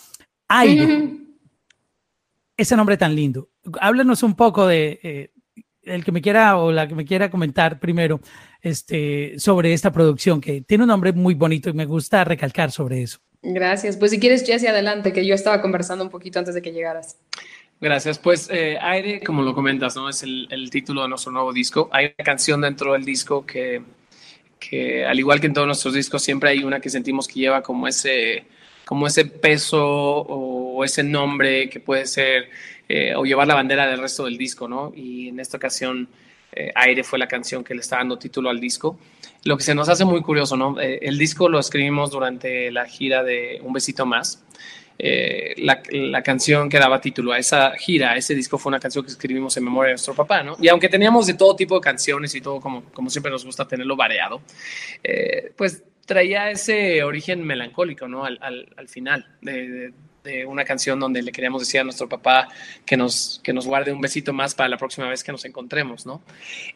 Aire. 0.50 1.10
Ese 2.58 2.76
nombre 2.76 2.98
tan 2.98 3.16
lindo. 3.16 3.50
Háblanos 3.80 4.24
un 4.24 4.36
poco 4.36 4.68
de 4.68 5.00
eh, 5.02 5.32
el 5.84 6.04
que 6.04 6.12
me 6.12 6.22
quiera 6.22 6.58
o 6.58 6.74
la 6.74 6.86
que 6.86 6.96
me 6.96 7.06
quiera 7.06 7.32
comentar 7.32 7.80
primero 7.80 8.20
este, 8.62 9.40
sobre 9.40 9.72
esta 9.72 9.94
producción, 9.94 10.42
que 10.42 10.60
tiene 10.62 10.84
un 10.84 10.90
nombre 10.90 11.14
muy 11.14 11.34
bonito 11.34 11.70
y 11.70 11.74
me 11.74 11.86
gusta 11.86 12.26
recalcar 12.26 12.70
sobre 12.70 13.02
eso. 13.02 13.20
Gracias. 13.42 13.96
Pues 13.96 14.12
si 14.12 14.20
quieres, 14.20 14.46
Jesse, 14.46 14.68
adelante, 14.68 15.14
que 15.14 15.26
yo 15.26 15.34
estaba 15.34 15.62
conversando 15.62 16.04
un 16.04 16.10
poquito 16.10 16.40
antes 16.40 16.56
de 16.56 16.62
que 16.62 16.74
llegaras. 16.74 17.18
Gracias. 17.80 18.20
Pues 18.20 18.50
eh, 18.52 18.78
Aire, 18.82 19.22
como 19.22 19.44
lo 19.44 19.56
comentas, 19.56 19.96
¿no? 19.96 20.10
Es 20.10 20.24
el, 20.24 20.50
el, 20.52 20.70
título 20.70 21.04
de 21.04 21.08
nuestro 21.08 21.32
nuevo 21.32 21.54
disco. 21.54 21.88
Hay 21.94 22.08
una 22.08 22.26
canción 22.26 22.60
dentro 22.60 22.92
del 22.92 23.06
disco 23.06 23.46
que 23.46 23.82
que 24.70 25.06
al 25.06 25.18
igual 25.18 25.40
que 25.40 25.48
en 25.48 25.54
todos 25.54 25.66
nuestros 25.66 25.94
discos, 25.94 26.22
siempre 26.22 26.52
hay 26.52 26.64
una 26.64 26.80
que 26.80 26.90
sentimos 26.90 27.28
que 27.28 27.40
lleva 27.40 27.64
como 27.64 27.88
ese, 27.88 28.46
como 28.86 29.08
ese 29.08 29.26
peso 29.26 29.84
o 29.84 30.84
ese 30.84 31.04
nombre 31.04 31.70
que 31.70 31.80
puede 31.80 32.06
ser 32.06 32.50
eh, 32.88 33.14
o 33.16 33.24
llevar 33.24 33.48
la 33.48 33.56
bandera 33.56 33.88
del 33.88 34.00
resto 34.00 34.26
del 34.26 34.38
disco, 34.38 34.68
¿no? 34.68 34.92
Y 34.96 35.30
en 35.30 35.40
esta 35.40 35.58
ocasión, 35.58 36.08
eh, 36.52 36.72
Aire 36.76 37.04
fue 37.04 37.18
la 37.20 37.28
canción 37.28 37.64
que 37.64 37.74
le 37.74 37.82
está 37.82 37.98
dando 37.98 38.18
título 38.18 38.50
al 38.50 38.60
disco. 38.60 39.00
Lo 39.44 39.58
que 39.58 39.64
se 39.64 39.74
nos 39.74 39.90
hace 39.90 40.06
muy 40.06 40.22
curioso, 40.22 40.56
¿no? 40.56 40.80
Eh, 40.80 41.00
el 41.04 41.18
disco 41.18 41.50
lo 41.50 41.60
escribimos 41.60 42.12
durante 42.12 42.72
la 42.72 42.86
gira 42.86 43.24
de 43.24 43.60
Un 43.64 43.74
Besito 43.74 44.06
Más. 44.06 44.44
Eh, 45.02 45.56
la, 45.58 46.22
canción 46.22 46.68
que 46.68 46.78
daba 46.78 47.00
título 47.00 47.32
a 47.32 47.38
esa 47.38 47.72
gira, 47.78 48.18
ese 48.18 48.36
disco 48.36 48.58
fue 48.58 48.70
una 48.70 48.82
canción 48.82 49.06
que 49.06 49.12
escribimos 49.12 49.56
en 49.56 49.64
memoria 49.64 49.90
de 49.90 49.94
nuestro 49.94 50.14
papá, 50.14 50.44
¿no? 50.44 50.58
Y 50.60 50.68
aunque 50.68 50.90
teníamos 50.90 51.26
de 51.26 51.36
todo 51.36 51.56
tipo 51.56 51.76
de 51.76 51.82
canciones 51.82 52.36
y 52.36 52.42
todo 52.42 52.60
como, 52.60 52.84
como 52.92 53.10
siempre 53.10 53.32
nos 53.32 53.46
gusta 53.46 53.66
tenerlo 53.66 53.96
variado, 53.96 54.42
eh, 55.02 55.54
pues 55.56 55.84
traía 56.06 56.52
ese 56.52 57.02
origen 57.04 57.46
melancólico, 57.46 58.10
¿no? 58.10 58.26
Al, 58.26 58.40
al, 58.42 58.88
final 58.90 59.26
de 59.42 59.70
de 59.70 59.94
una 60.48 60.66
canción 60.66 61.00
donde 61.00 61.22
le 61.22 61.32
queríamos 61.32 61.62
decir 61.62 61.80
a 61.80 61.84
nuestro 61.84 62.10
papá 62.10 62.50
que 62.86 62.98
nos, 62.98 63.40
que 63.44 63.54
nos 63.54 63.66
guarde 63.66 63.92
un 63.92 64.02
besito 64.02 64.34
más 64.34 64.54
para 64.54 64.70
la 64.70 64.78
próxima 64.78 65.08
vez 65.08 65.24
que 65.24 65.32
nos 65.32 65.46
encontremos, 65.46 66.06
¿no? 66.06 66.22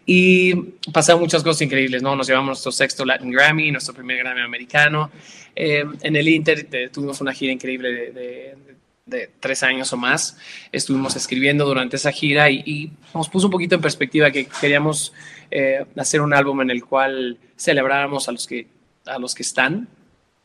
Y 0.05 0.55
pasaron 0.91 1.21
muchas 1.21 1.43
cosas 1.43 1.61
increíbles, 1.61 2.01
¿no? 2.01 2.15
Nos 2.15 2.27
llevamos 2.27 2.47
nuestro 2.47 2.71
sexto 2.71 3.05
Latin 3.05 3.31
Grammy, 3.31 3.71
nuestro 3.71 3.93
primer 3.93 4.17
Grammy 4.17 4.41
americano. 4.41 5.11
Eh, 5.55 5.85
en 6.01 6.15
el 6.15 6.27
Inter 6.27 6.67
tuvimos 6.91 7.21
una 7.21 7.33
gira 7.33 7.51
increíble 7.51 8.11
de, 8.11 8.55
de, 9.05 9.29
tres 9.39 9.61
años 9.63 9.91
o 9.93 9.97
más. 9.97 10.37
Estuvimos 10.71 11.15
escribiendo 11.15 11.65
durante 11.65 11.97
esa 11.97 12.11
gira 12.11 12.49
y, 12.49 12.91
nos 13.13 13.29
puso 13.29 13.47
un 13.47 13.51
poquito 13.51 13.75
en 13.75 13.81
perspectiva 13.81 14.31
que 14.31 14.45
queríamos 14.45 15.13
eh, 15.51 15.85
hacer 15.97 16.21
un 16.21 16.33
álbum 16.33 16.61
en 16.61 16.71
el 16.71 16.83
cual 16.83 17.37
celebráramos 17.57 18.27
a 18.27 18.31
los 18.31 18.47
que, 18.47 18.67
a 19.05 19.19
los 19.19 19.35
que 19.35 19.43
están 19.43 19.87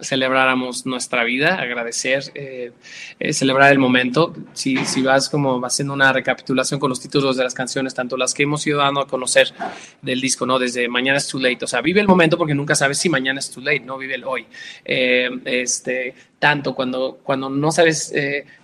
celebráramos 0.00 0.86
nuestra 0.86 1.24
vida, 1.24 1.56
agradecer, 1.56 2.22
eh, 2.34 2.72
eh, 3.18 3.32
celebrar 3.32 3.72
el 3.72 3.78
momento. 3.78 4.32
Si, 4.52 4.76
si 4.84 5.02
vas 5.02 5.28
como 5.28 5.64
haciendo 5.64 5.92
una 5.92 6.12
recapitulación 6.12 6.78
con 6.78 6.88
los 6.90 7.00
títulos 7.00 7.36
de 7.36 7.42
las 7.42 7.54
canciones, 7.54 7.94
tanto 7.94 8.16
las 8.16 8.32
que 8.32 8.44
hemos 8.44 8.64
ido 8.66 8.78
dando 8.78 9.00
a 9.00 9.08
conocer 9.08 9.52
del 10.00 10.20
disco, 10.20 10.46
¿no? 10.46 10.58
Desde 10.58 10.88
Mañana 10.88 11.18
es 11.18 11.26
too 11.26 11.40
late, 11.40 11.64
o 11.64 11.68
sea, 11.68 11.80
vive 11.80 12.00
el 12.00 12.06
momento 12.06 12.38
porque 12.38 12.54
nunca 12.54 12.76
sabes 12.76 12.98
si 12.98 13.08
mañana 13.08 13.40
es 13.40 13.50
too 13.50 13.60
late, 13.60 13.80
¿no? 13.80 13.98
Vive 13.98 14.14
el 14.14 14.24
hoy. 14.24 14.46
Eh, 14.84 15.30
este, 15.44 16.14
tanto 16.38 16.74
cuando, 16.74 17.18
cuando 17.22 17.50
no 17.50 17.72
sabes 17.72 18.12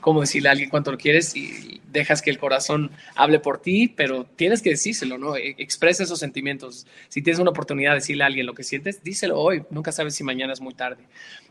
cómo 0.00 0.20
decirle 0.20 0.48
a 0.48 0.52
alguien 0.52 0.70
cuánto 0.70 0.92
lo 0.92 0.98
quieres 0.98 1.34
y 1.34 1.80
dejas 1.94 2.20
que 2.20 2.28
el 2.28 2.38
corazón 2.38 2.90
hable 3.14 3.38
por 3.38 3.62
ti, 3.62 3.88
pero 3.88 4.26
tienes 4.36 4.60
que 4.60 4.70
decírselo, 4.70 5.16
¿no? 5.16 5.36
E, 5.36 5.54
expresa 5.58 6.02
esos 6.02 6.18
sentimientos. 6.18 6.86
Si 7.08 7.22
tienes 7.22 7.40
una 7.40 7.50
oportunidad 7.50 7.92
de 7.92 7.96
decirle 7.96 8.24
a 8.24 8.26
alguien 8.26 8.44
lo 8.44 8.52
que 8.52 8.64
sientes, 8.64 9.02
díselo 9.02 9.38
hoy, 9.38 9.62
nunca 9.70 9.92
sabes 9.92 10.14
si 10.14 10.24
mañana 10.24 10.52
es 10.52 10.60
muy 10.60 10.74
tarde. 10.74 11.04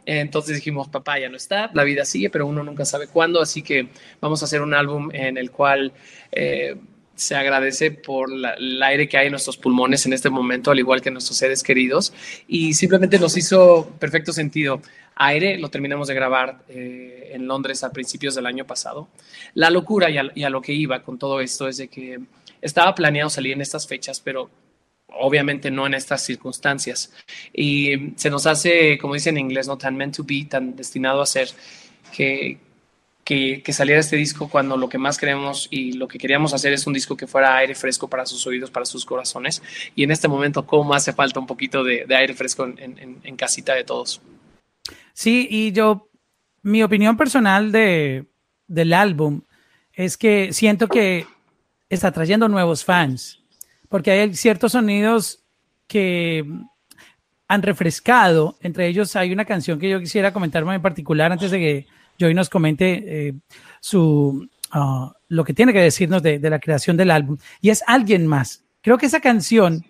Entonces 0.05 0.55
dijimos, 0.55 0.89
papá 0.89 1.17
ya 1.17 1.29
no 1.29 1.37
está, 1.37 1.71
la 1.73 1.83
vida 1.83 2.05
sigue, 2.05 2.29
pero 2.29 2.45
uno 2.45 2.61
nunca 2.61 2.85
sabe 2.85 3.07
cuándo, 3.07 3.41
así 3.41 3.63
que 3.63 3.87
vamos 4.21 4.41
a 4.43 4.45
hacer 4.45 4.61
un 4.61 4.75
álbum 4.75 5.09
en 5.13 5.37
el 5.37 5.49
cual... 5.49 5.93
Eh, 6.31 6.75
se 7.15 7.35
agradece 7.35 7.91
por 7.91 8.27
el 8.31 8.81
aire 8.81 9.07
que 9.07 9.17
hay 9.17 9.27
en 9.27 9.31
nuestros 9.33 9.55
pulmones 9.55 10.05
en 10.07 10.13
este 10.13 10.31
momento, 10.31 10.71
al 10.71 10.79
igual 10.79 10.99
que 10.99 11.11
nuestros 11.11 11.37
seres 11.37 11.61
queridos, 11.61 12.11
y 12.47 12.73
simplemente 12.73 13.19
nos 13.19 13.37
hizo 13.37 13.87
perfecto 13.99 14.33
sentido 14.33 14.81
Aire 15.15 15.57
lo 15.57 15.69
terminamos 15.69 16.07
de 16.07 16.13
grabar 16.13 16.63
eh, 16.69 17.31
en 17.33 17.47
Londres 17.47 17.83
a 17.83 17.91
principios 17.91 18.35
del 18.35 18.45
año 18.45 18.65
pasado. 18.65 19.09
La 19.53 19.69
locura 19.69 20.09
y 20.09 20.17
a, 20.17 20.49
lo 20.49 20.61
que 20.61 20.73
iba 20.73 21.03
con 21.03 21.17
todo 21.17 21.39
esto 21.41 21.67
es 21.67 21.77
de 21.77 21.87
que 21.87 22.19
estaba 22.61 22.95
planeado 22.95 23.29
salir 23.29 23.53
en 23.53 23.61
estas 23.61 23.87
fechas, 23.87 24.19
pero 24.19 24.49
obviamente 25.09 25.69
no 25.69 25.85
en 25.85 25.93
estas 25.93 26.23
circunstancias. 26.23 27.13
Y 27.53 28.13
se 28.15 28.29
nos 28.29 28.47
hace, 28.47 28.97
como 28.97 29.13
dicen 29.13 29.37
en 29.37 29.45
inglés, 29.45 29.67
no 29.67 29.77
tan 29.77 29.95
meant 29.95 30.15
to 30.15 30.23
be, 30.23 30.45
tan 30.49 30.75
destinado 30.75 31.21
a 31.21 31.25
ser, 31.25 31.49
que, 32.15 32.57
que, 33.23 33.61
que, 33.63 33.73
saliera 33.73 33.99
este 33.99 34.15
disco 34.15 34.49
cuando 34.49 34.77
lo 34.77 34.89
que 34.89 34.97
más 34.97 35.17
queremos 35.17 35.67
y 35.71 35.93
lo 35.93 36.07
que 36.07 36.17
queríamos 36.17 36.53
hacer 36.53 36.73
es 36.73 36.87
un 36.87 36.93
disco 36.93 37.17
que 37.17 37.27
fuera 37.27 37.57
aire 37.57 37.75
fresco 37.75 38.07
para 38.09 38.25
sus 38.25 38.45
oídos, 38.47 38.71
para 38.71 38.85
sus 38.85 39.05
corazones. 39.05 39.61
Y 39.95 40.03
en 40.03 40.11
este 40.11 40.27
momento, 40.27 40.65
¿cómo 40.65 40.93
hace 40.93 41.13
falta 41.13 41.39
un 41.39 41.47
poquito 41.47 41.83
de, 41.83 42.05
aire 42.09 42.33
fresco 42.33 42.65
en, 42.65 43.19
en 43.23 43.35
casita 43.35 43.75
de 43.75 43.83
todos? 43.83 44.21
Sí, 45.13 45.47
y 45.49 45.71
yo, 45.71 46.09
mi 46.63 46.83
opinión 46.83 47.15
personal 47.17 47.71
de, 47.71 48.25
del 48.67 48.93
álbum 48.93 49.41
es 49.93 50.17
que 50.17 50.51
siento 50.53 50.87
que 50.87 51.27
está 51.89 52.11
trayendo 52.11 52.47
nuevos 52.47 52.83
fans, 52.83 53.39
porque 53.89 54.11
hay 54.11 54.33
ciertos 54.33 54.71
sonidos 54.71 55.43
que 55.87 56.43
han 57.47 57.61
refrescado, 57.61 58.57
entre 58.61 58.87
ellos 58.87 59.15
hay 59.15 59.31
una 59.31 59.45
canción 59.45 59.79
que 59.79 59.89
yo 59.89 59.99
quisiera 59.99 60.33
comentar 60.33 60.63
en 60.63 60.81
particular 60.81 61.31
antes 61.31 61.51
de 61.51 61.59
que 61.59 61.87
Joy 62.17 62.33
nos 62.33 62.49
comente 62.49 63.03
eh, 63.05 63.33
su, 63.79 64.49
ah, 64.71 65.13
lo 65.27 65.43
que 65.43 65.53
tiene 65.53 65.73
que 65.73 65.79
decirnos 65.79 66.23
de, 66.23 66.39
de 66.39 66.49
la 66.49 66.59
creación 66.59 66.97
del 66.97 67.11
álbum, 67.11 67.37
y 67.61 67.69
es 67.69 67.83
Alguien 67.85 68.25
más. 68.25 68.63
Creo 68.81 68.97
que 68.97 69.05
esa 69.05 69.19
canción 69.19 69.85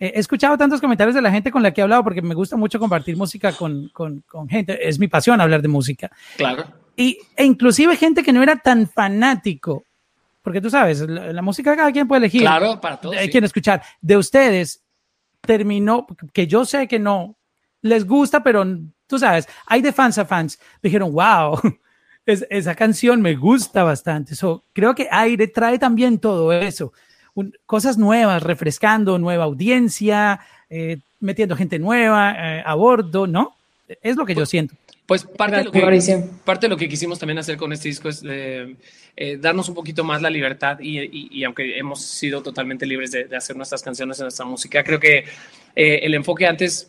he 0.00 0.18
escuchado 0.18 0.56
tantos 0.56 0.80
comentarios 0.80 1.14
de 1.14 1.20
la 1.20 1.30
gente 1.30 1.50
con 1.50 1.62
la 1.62 1.72
que 1.72 1.82
he 1.82 1.84
hablado 1.84 2.02
porque 2.02 2.22
me 2.22 2.34
gusta 2.34 2.56
mucho 2.56 2.78
compartir 2.78 3.18
música 3.18 3.52
con, 3.52 3.90
con, 3.90 4.22
con 4.22 4.48
gente. 4.48 4.88
Es 4.88 4.98
mi 4.98 5.08
pasión 5.08 5.40
hablar 5.42 5.60
de 5.60 5.68
música. 5.68 6.10
Claro. 6.38 6.64
Y, 6.96 7.18
e 7.36 7.44
inclusive 7.44 7.94
gente 7.96 8.22
que 8.22 8.32
no 8.32 8.42
era 8.42 8.56
tan 8.56 8.88
fanático, 8.88 9.84
porque 10.40 10.62
tú 10.62 10.70
sabes, 10.70 11.00
la, 11.00 11.42
música 11.42 11.76
cada 11.76 11.92
quien 11.92 12.08
puede 12.08 12.20
elegir. 12.20 12.40
Claro, 12.40 12.80
para 12.80 12.98
todos. 12.98 13.14
Hay 13.14 13.28
quien 13.28 13.44
escuchar. 13.44 13.82
De 14.00 14.16
ustedes 14.16 14.82
terminó, 15.42 16.06
que 16.32 16.46
yo 16.46 16.64
sé 16.64 16.88
que 16.88 16.98
no 16.98 17.36
les 17.82 18.06
gusta, 18.06 18.42
pero 18.42 18.64
tú 19.06 19.18
sabes, 19.18 19.46
hay 19.66 19.82
de 19.82 19.92
fans 19.92 20.16
a 20.16 20.24
fans. 20.24 20.58
Dijeron, 20.82 21.12
wow, 21.12 21.60
es, 22.24 22.46
esa 22.48 22.74
canción 22.74 23.20
me 23.20 23.36
gusta 23.36 23.84
bastante. 23.84 24.34
So, 24.34 24.64
creo 24.72 24.94
que 24.94 25.08
Aire 25.10 25.48
trae 25.48 25.78
también 25.78 26.18
todo 26.18 26.52
eso 26.54 26.94
cosas 27.66 27.98
nuevas, 27.98 28.42
refrescando, 28.42 29.18
nueva 29.18 29.44
audiencia, 29.44 30.40
eh, 30.68 30.98
metiendo 31.20 31.56
gente 31.56 31.78
nueva 31.78 32.32
eh, 32.32 32.62
a 32.64 32.74
bordo, 32.74 33.26
¿no? 33.26 33.56
Es 34.02 34.16
lo 34.16 34.24
que 34.24 34.34
yo 34.34 34.46
siento. 34.46 34.74
Pues 35.06 35.24
parte 35.24 35.56
de, 35.56 35.64
lo 35.64 35.72
que, 35.72 36.24
parte 36.44 36.66
de 36.66 36.70
lo 36.70 36.76
que 36.76 36.88
quisimos 36.88 37.18
también 37.18 37.38
hacer 37.38 37.56
con 37.56 37.72
este 37.72 37.88
disco 37.88 38.08
es 38.08 38.22
eh, 38.24 38.76
darnos 39.40 39.68
un 39.68 39.74
poquito 39.74 40.04
más 40.04 40.22
la 40.22 40.30
libertad 40.30 40.78
y, 40.80 41.42
aunque 41.42 41.76
hemos 41.76 42.00
sido 42.00 42.40
totalmente 42.42 42.86
libres 42.86 43.10
de, 43.10 43.36
hacer 43.36 43.56
nuestras 43.56 43.82
canciones 43.82 44.20
en 44.20 44.26
nuestra 44.26 44.46
música, 44.46 44.84
creo 44.84 45.00
que 45.00 45.24
el 45.74 46.14
enfoque 46.14 46.46
antes 46.46 46.88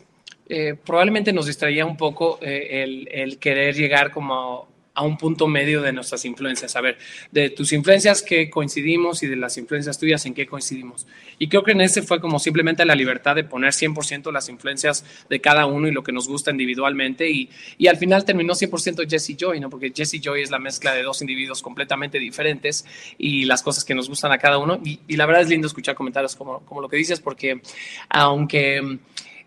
probablemente 0.84 1.32
nos 1.32 1.46
distraía 1.46 1.84
un 1.84 1.96
poco 1.96 2.38
el, 2.40 3.08
el, 3.10 3.38
querer 3.38 3.74
llegar 3.74 4.12
como 4.12 4.68
a 4.94 5.02
un 5.02 5.16
punto 5.16 5.46
medio 5.46 5.80
de 5.80 5.92
nuestras 5.92 6.24
influencias. 6.24 6.76
A 6.76 6.80
ver, 6.80 6.98
de 7.30 7.50
tus 7.50 7.72
influencias 7.72 8.22
qué 8.22 8.50
coincidimos 8.50 9.22
y 9.22 9.26
de 9.26 9.36
las 9.36 9.56
influencias 9.56 9.98
tuyas 9.98 10.26
en 10.26 10.34
qué 10.34 10.46
coincidimos. 10.46 11.06
Y 11.38 11.48
creo 11.48 11.62
que 11.62 11.72
en 11.72 11.80
ese 11.80 12.02
fue 12.02 12.20
como 12.20 12.38
simplemente 12.38 12.84
la 12.84 12.94
libertad 12.94 13.34
de 13.34 13.44
poner 13.44 13.72
100% 13.72 14.30
las 14.32 14.48
influencias 14.48 15.04
de 15.28 15.40
cada 15.40 15.66
uno 15.66 15.88
y 15.88 15.92
lo 15.92 16.02
que 16.02 16.12
nos 16.12 16.28
gusta 16.28 16.50
individualmente. 16.50 17.30
Y, 17.30 17.48
y 17.78 17.86
al 17.86 17.96
final 17.96 18.24
terminó 18.24 18.54
100% 18.54 19.08
Jesse 19.08 19.36
Joy, 19.36 19.60
¿no? 19.60 19.70
Porque 19.70 19.92
Jesse 19.94 20.20
Joy 20.20 20.42
es 20.42 20.50
la 20.50 20.58
mezcla 20.58 20.94
de 20.94 21.02
dos 21.02 21.20
individuos 21.22 21.62
completamente 21.62 22.18
diferentes 22.18 22.84
y 23.18 23.44
las 23.44 23.62
cosas 23.62 23.84
que 23.84 23.94
nos 23.94 24.08
gustan 24.08 24.32
a 24.32 24.38
cada 24.38 24.58
uno. 24.58 24.80
Y, 24.84 25.00
y 25.08 25.16
la 25.16 25.26
verdad 25.26 25.42
es 25.42 25.48
lindo 25.48 25.66
escuchar 25.66 25.94
comentarios 25.94 26.36
como, 26.36 26.60
como 26.66 26.80
lo 26.80 26.88
que 26.88 26.96
dices, 26.96 27.20
porque 27.20 27.60
aunque 28.08 28.98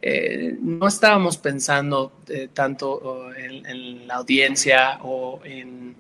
eh, 0.02 0.56
no 0.62 0.88
estábamos 0.88 1.38
pensando 1.38 2.22
eh, 2.28 2.50
tanto 2.54 3.34
en, 3.36 4.08
la 4.08 4.16
audiencia 4.16 5.00
o 5.02 5.42
en, 5.44 5.96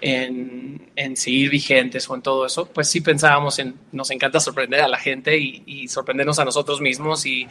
en, 0.00 1.16
seguir 1.16 1.50
vigentes 1.50 2.08
o 2.08 2.14
en 2.14 2.22
todo 2.22 2.46
eso, 2.46 2.66
pues 2.66 2.88
sí 2.88 3.00
pensábamos 3.00 3.58
en, 3.58 3.74
nos 3.92 4.10
encanta 4.10 4.40
sorprender 4.40 4.80
a 4.80 4.88
la 4.88 4.98
gente 4.98 5.36
y, 5.36 5.88
sorprendernos 5.88 6.38
a 6.38 6.44
nosotros 6.44 6.80
mismos 6.80 7.26
y, 7.26 7.48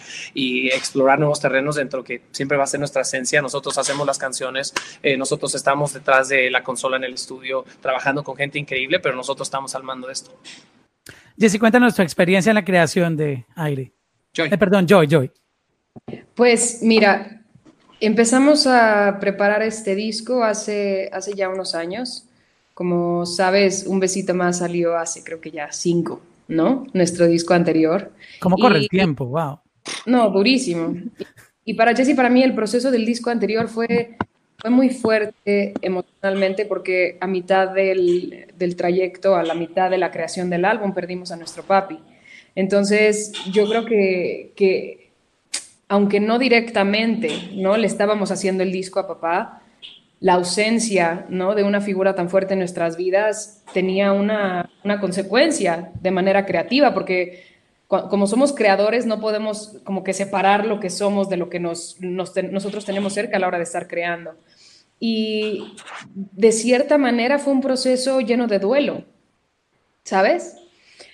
explorar 0.67 1.19
nuevos 1.19 1.39
terrenos 1.39 1.75
dentro 1.75 2.03
que 2.03 2.21
siempre 2.31 2.57
va 2.57 2.63
a 2.63 2.67
ser 2.67 2.79
nuestra 2.79 3.01
esencia. 3.01 3.41
Nosotros 3.41 3.77
hacemos 3.77 4.05
las 4.05 4.17
canciones, 4.17 4.73
eh, 5.01 5.17
nosotros 5.17 5.55
estamos 5.55 5.93
detrás 5.93 6.29
de 6.29 6.49
la 6.49 6.63
consola 6.63 6.97
en 6.97 7.03
el 7.03 7.13
estudio 7.13 7.65
trabajando 7.81 8.23
con 8.23 8.35
gente 8.35 8.59
increíble, 8.59 8.99
pero 8.99 9.15
nosotros 9.15 9.47
estamos 9.47 9.75
al 9.75 9.83
mando 9.83 10.07
de 10.07 10.13
esto. 10.13 10.39
Jessy, 11.37 11.59
cuéntanos 11.59 11.95
tu 11.95 12.01
experiencia 12.01 12.51
en 12.51 12.55
la 12.55 12.65
creación 12.65 13.15
de 13.15 13.45
Aire. 13.55 13.93
Joy. 14.33 14.49
perdón, 14.49 14.87
Joy, 14.87 15.07
Joy. 15.07 15.31
Pues 16.35 16.79
mira, 16.81 17.41
empezamos 17.99 18.67
a 18.67 19.17
preparar 19.19 19.61
este 19.63 19.95
disco 19.95 20.43
hace, 20.43 21.09
hace 21.11 21.33
ya 21.33 21.49
unos 21.49 21.75
años. 21.75 22.25
Como 22.73 23.25
sabes, 23.25 23.85
Un 23.87 23.99
Besito 23.99 24.35
Más 24.35 24.59
salió 24.59 24.95
hace 24.97 25.23
creo 25.23 25.41
que 25.41 25.49
ya 25.51 25.71
cinco, 25.71 26.21
¿no? 26.47 26.85
Nuestro 26.93 27.27
disco 27.27 27.53
anterior. 27.53 28.11
¿Cómo 28.39 28.57
corre 28.57 28.77
el 28.77 28.87
tiempo? 28.87 29.25
Wow. 29.25 29.59
No, 30.05 30.29
durísimo. 30.29 30.95
Y 31.65 31.73
para 31.73 31.95
Jesse, 31.95 32.15
para 32.15 32.29
mí, 32.29 32.43
el 32.43 32.53
proceso 32.53 32.91
del 32.91 33.05
disco 33.05 33.29
anterior 33.29 33.67
fue, 33.67 34.15
fue 34.57 34.69
muy 34.69 34.89
fuerte 34.89 35.73
emocionalmente 35.81 36.65
porque 36.65 37.17
a 37.19 37.27
mitad 37.27 37.69
del, 37.69 38.47
del 38.57 38.75
trayecto, 38.75 39.35
a 39.35 39.43
la 39.43 39.53
mitad 39.53 39.89
de 39.89 39.97
la 39.97 40.11
creación 40.11 40.49
del 40.49 40.65
álbum, 40.65 40.93
perdimos 40.93 41.31
a 41.31 41.35
nuestro 41.35 41.63
papi. 41.63 41.99
Entonces, 42.55 43.33
yo 43.51 43.67
creo 43.67 43.85
que, 43.85 44.53
que 44.55 45.06
aunque 45.89 46.19
no 46.19 46.37
directamente, 46.39 47.51
¿no? 47.53 47.77
Le 47.77 47.87
estábamos 47.87 48.31
haciendo 48.31 48.63
el 48.63 48.71
disco 48.71 48.99
a 48.99 49.07
papá, 49.07 49.61
la 50.19 50.33
ausencia, 50.33 51.25
¿no? 51.29 51.55
De 51.55 51.63
una 51.63 51.81
figura 51.81 52.15
tan 52.15 52.29
fuerte 52.29 52.53
en 52.53 52.59
nuestras 52.59 52.97
vidas 52.97 53.63
tenía 53.73 54.11
una, 54.11 54.69
consecuencia 54.99 55.91
de 56.01 56.11
manera 56.11 56.45
creativa, 56.45 56.93
porque 56.93 57.43
como 57.87 58.27
somos 58.27 58.51
creadores 58.51 59.05
no 59.05 59.21
podemos 59.21 59.77
como 59.85 60.03
que 60.03 60.13
separar 60.13 60.65
lo 60.65 60.81
que 60.81 60.89
somos 60.89 61.29
de 61.29 61.37
lo 61.37 61.49
que 61.49 61.59
nos, 61.59 61.97
nosotros 62.01 62.83
tenemos 62.83 63.13
cerca 63.13 63.37
a 63.37 63.39
la 63.39 63.47
hora 63.47 63.57
de 63.57 63.63
estar 63.63 63.87
creando. 63.87 64.35
y 64.99 65.75
de 66.13 66.51
cierta 66.51 66.97
manera 66.97 67.37
fue 67.37 67.53
un 67.53 67.61
proceso 67.61 68.19
lleno 68.19 68.47
de 68.47 68.59
duelo, 68.59 69.05
¿sabes? 70.03 70.57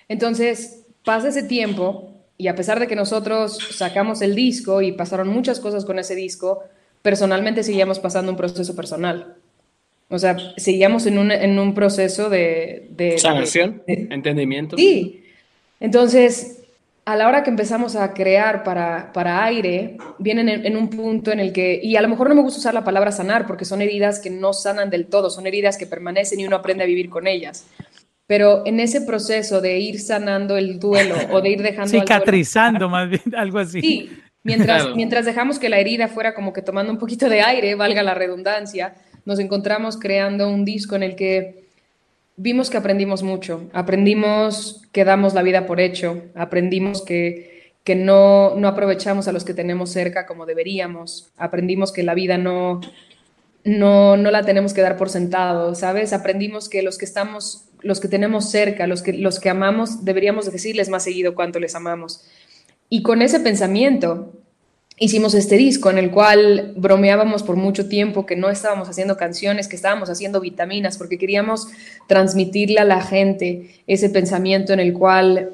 Entonces, 0.07 0.85
pasa 1.03 1.27
ese 1.27 1.43
tiempo 1.43 2.12
y 2.43 2.49
a 2.49 2.55
pesar 2.55 2.77
de 2.77 2.87
que 2.87 2.95
nosotros 2.97 3.57
sacamos 3.71 4.21
el 4.21 4.35
disco 4.35 4.81
y 4.81 4.91
pasaron 4.91 5.29
muchas 5.29 5.61
cosas 5.61 5.85
con 5.85 5.97
ese 5.97 6.13
disco, 6.13 6.61
personalmente 7.01 7.63
seguíamos 7.63 7.99
pasando 7.99 8.33
un 8.33 8.37
proceso 8.37 8.75
personal. 8.75 9.35
O 10.09 10.19
sea, 10.19 10.35
seguíamos 10.57 11.05
en 11.05 11.19
un, 11.19 11.31
en 11.31 11.57
un 11.57 11.73
proceso 11.73 12.29
de... 12.29 12.89
de 12.89 13.17
Sanación, 13.17 13.81
entendimiento. 13.87 14.75
Sí. 14.75 15.23
Entonces, 15.79 16.63
a 17.05 17.15
la 17.15 17.29
hora 17.29 17.43
que 17.43 17.49
empezamos 17.49 17.95
a 17.95 18.13
crear 18.13 18.65
para, 18.65 19.13
para 19.13 19.45
aire, 19.45 19.95
vienen 20.19 20.49
en, 20.49 20.75
un 20.75 20.89
punto 20.89 21.31
en 21.31 21.39
el 21.39 21.53
que, 21.53 21.79
y 21.81 21.95
a 21.95 22.01
lo 22.01 22.09
mejor 22.09 22.27
no 22.27 22.35
me 22.35 22.41
gusta 22.41 22.59
usar 22.59 22.73
la 22.73 22.83
palabra 22.83 23.13
sanar, 23.13 23.47
porque 23.47 23.63
son 23.63 23.81
heridas 23.81 24.19
que 24.19 24.29
no 24.29 24.51
sanan 24.51 24.89
del 24.89 25.05
todo, 25.05 25.29
son 25.29 25.47
heridas 25.47 25.77
que 25.77 25.87
permanecen 25.87 26.41
y 26.41 26.45
uno 26.45 26.57
aprende 26.57 26.83
a 26.83 26.87
vivir 26.87 27.09
con 27.09 27.25
ellas. 27.25 27.65
Pero 28.27 28.63
en 28.65 28.79
ese 28.79 29.01
proceso 29.01 29.61
de 29.61 29.79
ir 29.79 29.99
sanando 29.99 30.57
el 30.57 30.79
duelo 30.79 31.15
o 31.31 31.41
de 31.41 31.49
ir 31.49 31.61
dejando... 31.63 31.91
Cicatrizando, 31.91 32.89
más 32.89 33.09
bien, 33.09 33.21
algo 33.37 33.59
así. 33.59 33.81
Sí, 33.81 34.09
mientras, 34.43 34.95
mientras 34.95 35.25
dejamos 35.25 35.59
que 35.59 35.69
la 35.69 35.79
herida 35.79 36.07
fuera 36.07 36.33
como 36.33 36.53
que 36.53 36.61
tomando 36.61 36.91
un 36.91 36.99
poquito 36.99 37.29
de 37.29 37.41
aire, 37.41 37.75
valga 37.75 38.03
la 38.03 38.13
redundancia, 38.13 38.95
nos 39.25 39.39
encontramos 39.39 39.97
creando 39.97 40.49
un 40.49 40.65
disco 40.65 40.95
en 40.95 41.03
el 41.03 41.15
que 41.15 41.63
vimos 42.35 42.69
que 42.69 42.77
aprendimos 42.77 43.23
mucho, 43.23 43.69
aprendimos 43.73 44.81
que 44.91 45.05
damos 45.05 45.33
la 45.33 45.43
vida 45.43 45.65
por 45.65 45.79
hecho, 45.79 46.23
aprendimos 46.35 47.03
que, 47.03 47.73
que 47.83 47.95
no, 47.95 48.55
no 48.55 48.67
aprovechamos 48.67 49.27
a 49.27 49.31
los 49.31 49.43
que 49.43 49.53
tenemos 49.53 49.91
cerca 49.91 50.25
como 50.25 50.45
deberíamos, 50.45 51.31
aprendimos 51.37 51.91
que 51.91 52.03
la 52.03 52.15
vida 52.15 52.37
no, 52.37 52.81
no, 53.63 54.17
no 54.17 54.31
la 54.31 54.43
tenemos 54.43 54.73
que 54.73 54.81
dar 54.81 54.97
por 54.97 55.09
sentado, 55.09 55.75
¿sabes? 55.75 56.13
Aprendimos 56.13 56.69
que 56.69 56.81
los 56.81 56.97
que 56.97 57.05
estamos, 57.05 57.65
los 57.83 57.99
que 57.99 58.07
tenemos 58.07 58.49
cerca, 58.49 58.87
los 58.87 59.01
que, 59.01 59.13
los 59.13 59.39
que 59.39 59.49
amamos, 59.49 60.03
deberíamos 60.05 60.51
decirles 60.51 60.89
más 60.89 61.03
seguido 61.03 61.35
cuánto 61.35 61.59
les 61.59 61.75
amamos. 61.75 62.25
Y 62.89 63.03
con 63.03 63.21
ese 63.21 63.39
pensamiento 63.39 64.31
hicimos 64.97 65.33
este 65.33 65.57
disco 65.57 65.89
en 65.89 65.97
el 65.97 66.11
cual 66.11 66.73
bromeábamos 66.77 67.43
por 67.43 67.55
mucho 67.55 67.87
tiempo 67.89 68.25
que 68.25 68.35
no 68.35 68.49
estábamos 68.49 68.89
haciendo 68.89 69.17
canciones, 69.17 69.67
que 69.67 69.75
estábamos 69.75 70.09
haciendo 70.09 70.39
vitaminas, 70.39 70.97
porque 70.97 71.17
queríamos 71.17 71.67
transmitirle 72.07 72.79
a 72.79 72.85
la 72.85 73.01
gente 73.01 73.81
ese 73.87 74.09
pensamiento 74.09 74.73
en 74.73 74.79
el 74.79 74.93
cual, 74.93 75.53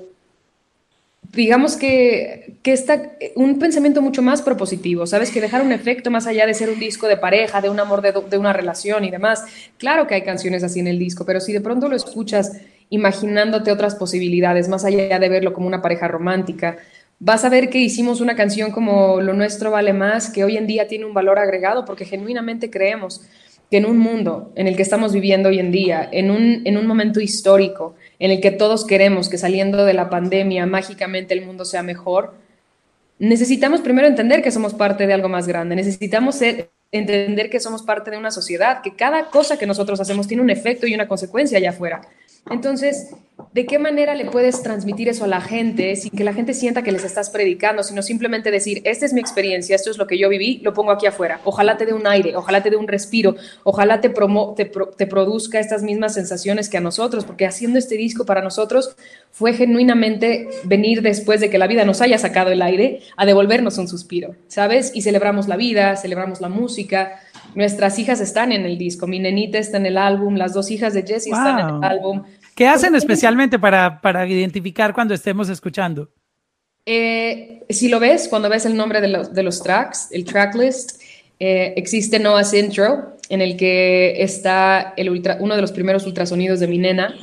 digamos 1.32 1.76
que, 1.76 2.56
que 2.64 2.74
está 2.74 3.12
un 3.36 3.60
pensamiento 3.60 4.02
mucho 4.02 4.22
más 4.22 4.42
propositivo, 4.42 5.06
¿sabes? 5.06 5.32
Que 5.32 5.42
dejar 5.42 5.62
un 5.62 5.72
efecto 5.72 6.10
más 6.10 6.28
allá 6.28 6.46
de 6.46 6.54
ser 6.54 6.70
un 6.70 6.80
disco 6.80 7.08
de 7.08 7.18
pareja, 7.18 7.62
de 7.62 7.70
un 7.70 7.80
amor, 7.80 8.02
de, 8.02 8.14
de 8.30 8.38
una 8.38 8.54
relación 8.54 9.04
y 9.06 9.12
demás. 9.12 9.44
Claro 9.78 10.08
que 10.08 10.16
hay 10.16 10.24
canciones 10.24 10.64
así 10.64 10.80
en 10.80 10.88
el 10.88 10.98
disco, 10.98 11.26
pero 11.26 11.40
si 11.40 11.54
de 11.54 11.62
pronto 11.62 11.88
lo 11.88 11.96
escuchas 11.96 12.54
imaginándote 12.90 13.72
otras 13.72 13.96
posibilidades, 13.96 14.68
más 14.68 14.84
allá 14.86 15.20
de 15.20 15.30
verlo 15.30 15.54
como 15.54 15.68
una 15.68 15.82
pareja 15.82 16.08
romántica, 16.08 16.78
vas 17.20 17.46
a 17.46 17.50
ver 17.50 17.70
que 17.70 17.78
hicimos 17.78 18.22
una 18.22 18.36
canción 18.36 18.72
como 18.72 19.22
Lo 19.22 19.34
nuestro 19.34 19.72
vale 19.72 19.94
más, 19.94 20.30
que 20.32 20.44
hoy 20.44 20.58
en 20.58 20.66
día 20.66 20.88
tiene 20.88 21.06
un 21.06 21.14
valor 21.14 21.38
agregado 21.38 21.86
porque 21.86 22.06
genuinamente 22.06 22.72
creemos 22.72 23.22
que 23.70 23.78
en 23.78 23.86
un 23.86 24.00
mundo 24.00 24.52
en 24.56 24.68
el 24.68 24.76
que 24.76 24.82
estamos 24.82 25.14
viviendo 25.14 25.50
hoy 25.50 25.60
en 25.60 25.72
día, 25.72 26.10
en 26.12 26.32
un, 26.32 26.62
en 26.66 26.78
un 26.78 26.88
momento 26.88 27.20
histórico, 27.20 27.96
en 28.20 28.32
el 28.32 28.42
que 28.42 28.52
todos 28.52 28.86
queremos 28.86 29.30
que 29.30 29.38
saliendo 29.38 29.86
de 29.86 29.94
la 29.94 30.10
pandemia 30.10 30.66
mágicamente 30.66 31.34
el 31.34 31.46
mundo 31.46 31.66
sea 31.66 31.84
mejor, 31.84 32.36
necesitamos 33.18 33.82
primero 33.82 34.08
entender 34.08 34.42
que 34.42 34.52
somos 34.52 34.74
parte 34.74 35.08
de 35.08 35.14
algo 35.14 35.30
más 35.30 35.48
grande, 35.48 35.76
necesitamos 35.76 36.40
entender 36.92 37.50
que 37.50 37.60
somos 37.60 37.84
parte 37.84 38.12
de 38.12 38.18
una 38.18 38.32
sociedad, 38.32 38.82
que 38.82 38.96
cada 38.96 39.30
cosa 39.30 39.58
que 39.58 39.66
nosotros 39.66 40.00
hacemos 40.00 40.28
tiene 40.28 40.44
un 40.44 40.50
efecto 40.50 40.86
y 40.86 40.94
una 40.94 41.08
consecuencia 41.08 41.58
allá 41.58 41.72
afuera. 41.72 42.02
Entonces, 42.50 43.12
¿de 43.54 43.66
qué 43.66 43.80
manera 43.80 44.16
le 44.16 44.26
puedes 44.26 44.62
transmitir 44.62 45.10
eso 45.10 45.24
a 45.24 45.28
la 45.28 45.42
gente 45.42 45.96
sin 45.96 46.12
que 46.12 46.24
la 46.24 46.34
gente 46.34 46.54
sienta 46.54 46.82
que 46.84 46.92
les 46.92 47.04
estás 47.04 47.30
predicando, 47.30 47.84
sino 47.84 48.02
simplemente 48.02 48.52
decir, 48.52 48.82
esta 48.86 49.06
es 49.06 49.14
mi 49.14 49.20
experiencia, 49.22 49.76
esto 49.76 49.90
es 49.92 49.98
lo 49.98 50.08
que 50.08 50.18
yo 50.18 50.30
viví, 50.30 50.60
lo 50.64 50.74
pongo 50.74 50.92
aquí 50.92 51.06
afuera. 51.06 51.40
Ojalá 51.44 51.78
te 51.78 51.86
dé 51.86 51.94
un 51.94 52.08
aire, 52.08 52.36
ojalá 52.36 52.62
te 52.64 52.70
dé 52.70 52.76
un 52.76 52.88
respiro, 52.88 53.36
ojalá 53.64 54.02
te, 54.02 54.10
te, 54.10 55.08
produzca 55.08 55.60
estas 55.60 55.84
mismas 55.84 56.14
sensaciones 56.14 56.70
que 56.70 56.78
a 56.78 56.82
nosotros, 56.82 57.26
porque 57.26 57.46
haciendo 57.46 57.80
este 57.80 57.96
disco 57.96 58.26
para 58.26 58.42
nosotros 58.42 58.96
fue 59.32 59.54
genuinamente 59.54 60.48
venir 60.64 61.02
después 61.02 61.40
de 61.40 61.50
que 61.50 61.58
la 61.58 61.68
vida 61.68 61.86
nos 61.86 62.02
haya 62.02 62.18
sacado 62.18 62.52
el 62.52 62.62
aire 62.62 63.02
a 63.16 63.26
devolvernos 63.26 63.78
un 63.78 63.88
suspiro, 63.88 64.36
¿sabes? 64.48 64.92
Y 64.94 65.02
celebramos 65.02 65.48
la 65.48 65.56
vida, 65.56 65.96
celebramos 65.96 66.42
la 66.42 66.50
música, 66.50 67.20
Nuestras 67.56 67.98
hijas 68.00 68.22
están 68.22 68.52
en 68.52 68.66
el 68.66 68.78
disco, 68.78 69.08
mi 69.08 69.20
nenita 69.20 69.58
está 69.58 69.78
en 69.78 69.86
el 69.86 69.98
álbum, 69.98 70.36
las 70.36 70.54
dos 70.54 70.70
hijas 70.72 70.94
de 70.94 71.04
Jessie 71.04 71.32
están 71.32 71.60
en 71.60 71.76
el 71.76 71.84
álbum. 71.84 72.24
¿Qué 72.56 72.68
hacen 72.68 72.96
especialmente 72.96 73.58
para, 73.58 74.02
para 74.02 74.28
identificar 74.28 74.94
cuando 74.94 75.14
estemos 75.14 75.50
escuchando? 75.50 76.10
Eh, 76.86 77.64
si 77.70 77.88
lo 77.88 78.00
ves, 78.00 78.28
cuando 78.28 78.50
ves 78.50 78.66
el 78.66 78.76
nombre 78.76 79.02
de 79.02 79.08
los, 79.08 79.34
de 79.34 79.44
los 79.44 79.62
tracks, 79.62 80.10
el 80.12 80.26
tracklist, 80.26 81.02
eh, 81.40 81.74
existe 81.78 82.20
Noah's 82.20 82.54
Intro, 82.54 83.16
en 83.30 83.42
el 83.42 83.56
que 83.58 84.22
está 84.22 84.94
el 84.98 85.10
ultra, 85.10 85.38
uno 85.40 85.56
de 85.56 85.62
los 85.62 85.72
primeros 85.72 86.06
ultrasonidos 86.06 86.60
de 86.60 86.68
mi 86.68 86.78
nena, 86.78 87.16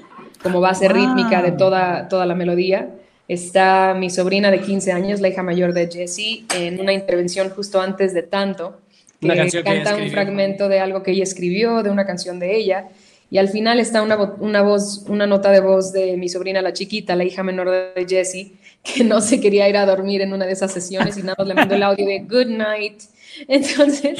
como 0.43 0.61
base 0.61 0.89
rítmica 0.89 1.43
de 1.43 1.53
toda, 1.53 2.09
toda 2.09 2.27
la 2.27 2.35
melodía. 2.35 2.91
Está 3.29 3.95
mi 3.99 4.09
sobrina 4.09 4.51
de 4.51 4.61
15 4.61 4.93
años, 4.93 5.21
la 5.21 5.29
hija 5.29 5.43
mayor 5.43 5.73
de 5.73 5.91
Jessie, 5.91 6.47
en 6.55 6.81
una 6.81 6.93
intervención 6.93 7.51
justo 7.51 7.81
antes 7.81 8.15
de 8.15 8.23
tanto 8.23 8.81
que 9.21 9.63
canta 9.63 9.97
un 9.97 10.11
fragmento 10.11 10.69
de 10.69 10.81
algo 10.81 11.03
que 11.03 11.13
ella 11.13 11.23
escribió, 11.23 11.83
de 11.83 11.91
una 11.91 12.07
canción 12.07 12.39
de 12.39 12.57
ella. 12.57 12.89
Y 13.31 13.39
al 13.39 13.49
final 13.49 13.81
está 13.81 14.03
una, 14.03 14.17
una, 14.17 14.63
voz, 14.63 15.05
una 15.09 15.27
nota 15.27 15.51
de 15.51 15.61
voz 15.61 15.93
de 15.93 16.17
mi 16.17 16.29
sobrina, 16.29 16.63
la 16.63 16.73
chiquita, 16.73 17.17
la 17.17 17.25
hija 17.25 17.43
menor 17.43 17.71
de 17.71 18.07
Jessie, 18.09 18.53
que 18.83 19.05
no 19.05 19.21
se 19.21 19.41
quería 19.41 19.69
ir 19.69 19.77
a 19.77 19.87
dormir 19.87 20.21
en 20.21 20.33
una 20.33 20.47
de 20.47 20.53
esas 20.53 20.73
sesiones 20.73 21.17
y 21.17 21.23
nada 21.23 21.35
más 21.39 21.49
le 21.49 21.55
mandó 21.55 21.75
el 21.75 21.83
audio 21.83 22.07
de 22.07 22.21
good 22.21 22.47
night. 22.47 23.03
Entonces, 23.49 24.19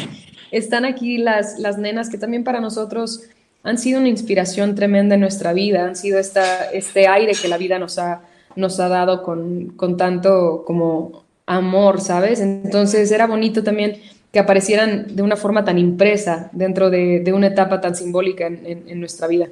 están 0.51 0.85
aquí 0.85 1.19
las, 1.19 1.59
las 1.59 1.79
nenas 1.79 2.11
que 2.11 2.19
también 2.19 2.45
para 2.45 2.61
nosotros 2.61 3.23
han 3.63 3.79
sido 3.79 3.99
una 3.99 4.09
inspiración 4.09 4.75
tremenda 4.75 5.17
en 5.17 5.21
nuestra 5.21 5.53
vida, 5.53 5.85
han 5.85 5.97
sido 5.97 6.19
esta, 6.19 6.71
este 6.71 7.09
aire 7.09 7.33
que 7.41 7.49
la 7.49 7.59
vida 7.59 7.81
nos 7.81 7.99
ha, 7.99 8.23
nos 8.55 8.79
ha 8.79 8.89
dado 8.89 9.25
con, 9.25 9.71
con 9.71 9.97
tanto 9.97 10.63
como 10.65 11.25
amor, 11.47 12.01
¿sabes? 12.01 12.41
Entonces 12.41 13.11
era 13.11 13.27
bonito 13.27 13.65
también 13.65 14.01
que 14.37 14.41
aparecieran 14.41 15.17
de 15.17 15.23
una 15.23 15.35
forma 15.35 15.65
tan 15.65 15.79
impresa 15.79 16.51
dentro 16.53 16.91
de, 16.91 17.33
una 17.33 17.47
etapa 17.47 17.81
tan 17.81 17.97
simbólica 17.97 18.47
en, 18.47 19.01
nuestra 19.01 19.27
vida. 19.27 19.49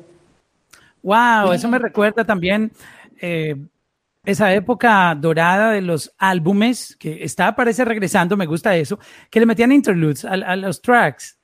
Wow, 1.02 1.54
eso 1.54 1.68
me 1.68 1.78
recuerda 1.78 2.22
también 2.22 2.70
eh, 3.18 3.56
esa 4.26 4.52
época 4.52 5.16
dorada 5.18 5.70
de 5.70 5.80
los 5.80 6.14
álbumes, 6.18 6.96
que 7.00 7.24
está, 7.24 7.56
parece 7.56 7.82
regresando, 7.86 8.36
me 8.36 8.44
gusta 8.44 8.76
eso, 8.76 8.98
que 9.30 9.40
le 9.40 9.46
metían 9.46 9.72
interludes 9.72 10.26
a, 10.26 10.54
los 10.54 10.82
tracks. 10.82 11.38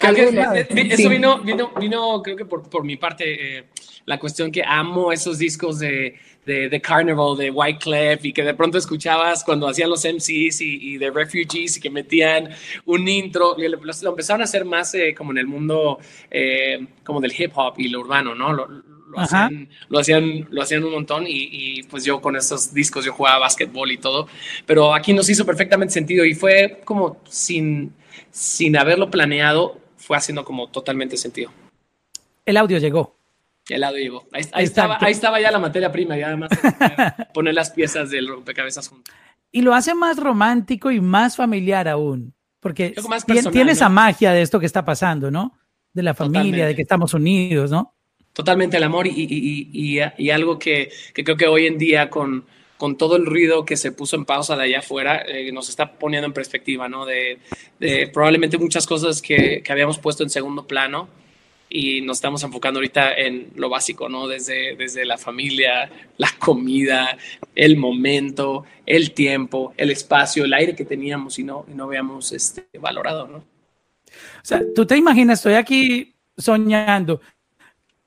Eso 0.00 1.08
vino, 1.08 1.40
vino, 1.40 2.22
creo 2.22 2.36
que 2.36 2.44
por, 2.44 2.84
mi 2.84 2.96
parte, 2.96 3.58
eh, 3.58 3.64
la 4.06 4.18
cuestión 4.18 4.50
que 4.50 4.62
amo 4.64 5.12
esos 5.12 5.38
discos 5.38 5.78
de 5.78 6.18
de, 6.44 6.68
de, 6.68 6.80
Carnival, 6.80 7.36
de 7.36 7.50
White 7.50 7.88
Wyclef, 7.88 8.24
y 8.24 8.32
que 8.32 8.42
de 8.42 8.54
pronto 8.54 8.78
escuchabas 8.78 9.44
cuando 9.44 9.68
hacían 9.68 9.90
los 9.90 10.04
MCs 10.04 10.60
y, 10.60 10.98
de 10.98 11.10
Refugees 11.10 11.76
y 11.76 11.80
que 11.80 11.90
metían 11.90 12.50
un 12.84 13.06
intro, 13.06 13.54
y 13.58 13.68
lo, 13.68 13.78
empezaron 13.78 14.40
a 14.40 14.44
hacer 14.44 14.64
más 14.64 14.94
eh, 14.94 15.14
como 15.16 15.32
en 15.32 15.38
el 15.38 15.46
mundo 15.46 15.98
eh, 16.30 16.86
como 17.04 17.20
del 17.20 17.32
hip 17.36 17.52
hop 17.54 17.74
y 17.78 17.88
lo 17.88 18.00
urbano, 18.00 18.34
¿no? 18.34 18.52
Lo, 18.52 18.66
lo 18.66 19.18
hacían, 19.18 19.68
lo 19.90 19.98
hacían, 19.98 20.48
lo 20.50 20.62
hacían 20.62 20.84
un 20.84 20.92
montón 20.92 21.26
y, 21.26 21.48
y, 21.50 21.82
pues 21.82 22.02
yo 22.04 22.20
con 22.20 22.34
esos 22.34 22.72
discos 22.72 23.04
yo 23.04 23.12
jugaba 23.12 23.40
básquetbol 23.40 23.92
y 23.92 23.98
todo, 23.98 24.26
pero 24.64 24.94
aquí 24.94 25.12
nos 25.12 25.28
hizo 25.28 25.44
perfectamente 25.44 25.92
sentido 25.92 26.24
y 26.24 26.34
fue 26.34 26.80
como 26.84 27.20
sin, 27.28 27.92
sin 28.30 28.74
haberlo 28.76 29.10
planeado, 29.10 29.81
fue 30.02 30.16
haciendo 30.16 30.44
como 30.44 30.68
totalmente 30.68 31.16
sentido. 31.16 31.50
El 32.44 32.56
audio 32.56 32.78
llegó. 32.78 33.16
El 33.68 33.82
lado 33.82 33.96
llegó. 33.96 34.26
Ahí, 34.32 34.64
estaba, 34.64 34.98
ahí 35.00 35.12
estaba 35.12 35.40
ya 35.40 35.50
la 35.52 35.60
materia 35.60 35.92
prima, 35.92 36.18
y 36.18 36.22
además 36.22 36.50
poner 37.34 37.54
las 37.54 37.70
piezas 37.70 38.10
del 38.10 38.28
rompecabezas 38.28 38.88
juntas. 38.88 39.14
Y 39.52 39.62
lo 39.62 39.74
hace 39.74 39.94
más 39.94 40.16
romántico 40.16 40.90
y 40.90 41.00
más 41.00 41.36
familiar 41.36 41.86
aún, 41.86 42.34
porque 42.58 42.94
tiene 43.52 43.72
esa 43.72 43.88
magia 43.88 44.32
de 44.32 44.42
esto 44.42 44.58
que 44.58 44.66
está 44.66 44.84
pasando, 44.84 45.30
¿no? 45.30 45.58
De 45.92 46.02
la 46.02 46.14
familia, 46.14 46.66
de 46.66 46.74
que 46.74 46.82
estamos 46.82 47.14
unidos, 47.14 47.70
¿no? 47.70 47.94
Totalmente 48.32 48.78
el 48.78 48.82
amor 48.82 49.06
y, 49.06 49.12
y, 49.14 50.00
y, 50.16 50.30
algo 50.30 50.58
que, 50.58 50.90
que, 51.12 51.22
creo 51.22 51.36
que 51.36 51.46
hoy 51.46 51.66
en 51.66 51.76
día 51.76 52.08
con, 52.08 52.46
con 52.82 52.96
todo 52.96 53.14
el 53.14 53.26
ruido 53.26 53.64
que 53.64 53.76
se 53.76 53.92
puso 53.92 54.16
en 54.16 54.24
pausa 54.24 54.56
de 54.56 54.64
allá 54.64 54.80
afuera, 54.80 55.22
eh, 55.24 55.52
nos 55.52 55.68
está 55.68 55.92
poniendo 55.92 56.26
en 56.26 56.32
perspectiva, 56.32 56.88
¿no? 56.88 57.06
De, 57.06 57.38
probablemente 58.12 58.58
muchas 58.58 58.88
cosas 58.88 59.22
que, 59.22 59.62
habíamos 59.68 60.00
puesto 60.00 60.24
en 60.24 60.30
segundo 60.30 60.66
plano 60.66 61.08
y 61.68 62.00
nos 62.00 62.16
estamos 62.16 62.42
enfocando 62.42 62.80
ahorita 62.80 63.14
en 63.14 63.52
lo 63.54 63.68
básico, 63.68 64.08
¿no? 64.08 64.26
Desde, 64.26 64.74
desde 64.74 65.04
la 65.04 65.16
familia, 65.16 65.92
la 66.16 66.30
comida, 66.40 67.16
el 67.54 67.76
momento, 67.76 68.64
el 68.84 69.12
tiempo, 69.12 69.74
el 69.76 69.92
espacio, 69.92 70.44
el 70.44 70.52
aire 70.52 70.74
que 70.74 70.84
teníamos 70.84 71.38
y 71.38 71.44
no, 71.44 71.64
no 71.68 71.84
habíamos 71.84 72.32
este, 72.32 72.66
valorado, 72.80 73.28
¿no? 73.28 73.36
O 73.38 74.42
sea, 74.42 74.60
tú 74.74 74.84
te 74.84 74.96
imaginas, 74.96 75.38
estoy 75.38 75.54
aquí 75.54 76.16
soñando 76.36 77.20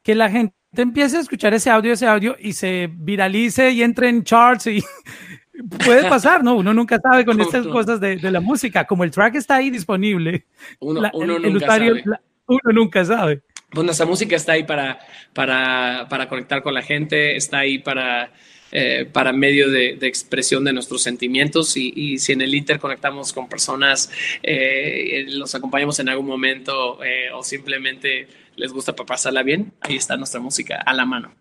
que 0.03 0.15
la 0.15 0.29
gente 0.29 0.53
empiece 0.81 1.17
a 1.17 1.19
escuchar 1.21 1.53
ese 1.53 1.69
audio, 1.69 1.93
ese 1.93 2.07
audio 2.07 2.35
y 2.39 2.53
se 2.53 2.89
viralice 2.91 3.71
y 3.71 3.83
entre 3.83 4.09
en 4.09 4.23
charts 4.23 4.67
y 4.67 4.83
puede 5.85 6.07
pasar, 6.09 6.43
¿no? 6.43 6.55
Uno 6.55 6.73
nunca 6.73 6.99
sabe 6.99 7.25
con 7.25 7.39
estas 7.39 7.67
cosas 7.67 7.99
de, 7.99 8.17
la 8.19 8.41
música. 8.41 8.85
Como 8.85 9.03
el 9.03 9.11
track 9.11 9.35
está 9.35 9.55
ahí 9.55 9.69
disponible, 9.69 10.45
uno, 10.79 11.01
nunca 11.39 11.67
sabe. 11.67 12.03
uno 12.47 12.71
nunca 12.73 13.05
sabe. 13.05 13.41
Pues 13.71 13.85
nuestra 13.85 14.05
música 14.05 14.35
está 14.35 14.53
ahí 14.53 14.63
para, 14.63 14.99
para, 15.33 16.07
para 16.09 16.29
conectar 16.29 16.61
con 16.61 16.73
la 16.73 16.81
gente, 16.81 17.35
está 17.35 17.59
ahí 17.59 17.79
para 17.79 18.31
eh, 18.77 19.05
para 19.09 19.31
medio 19.31 19.71
de, 19.71 19.97
expresión 20.01 20.65
de 20.65 20.73
nuestros 20.73 21.01
sentimientos 21.01 21.77
y, 21.77 22.17
si 22.17 22.33
en 22.33 22.41
el 22.41 22.53
Inter 22.53 22.77
conectamos 22.77 23.31
con 23.31 23.47
personas, 23.47 24.11
eh, 24.43 25.25
los 25.29 25.55
acompañamos 25.55 25.97
en 25.99 26.09
algún 26.09 26.25
momento 26.25 27.01
eh, 27.01 27.29
o 27.33 27.41
simplemente 27.41 28.27
les 28.55 28.71
gusta 28.71 28.95
para 28.95 29.07
pasarla 29.07 29.43
bien, 29.43 29.73
ahí 29.81 29.95
está 29.95 30.17
nuestra 30.17 30.39
música 30.39 30.81
a 30.85 30.93
la 30.93 31.05
mano. 31.05 31.33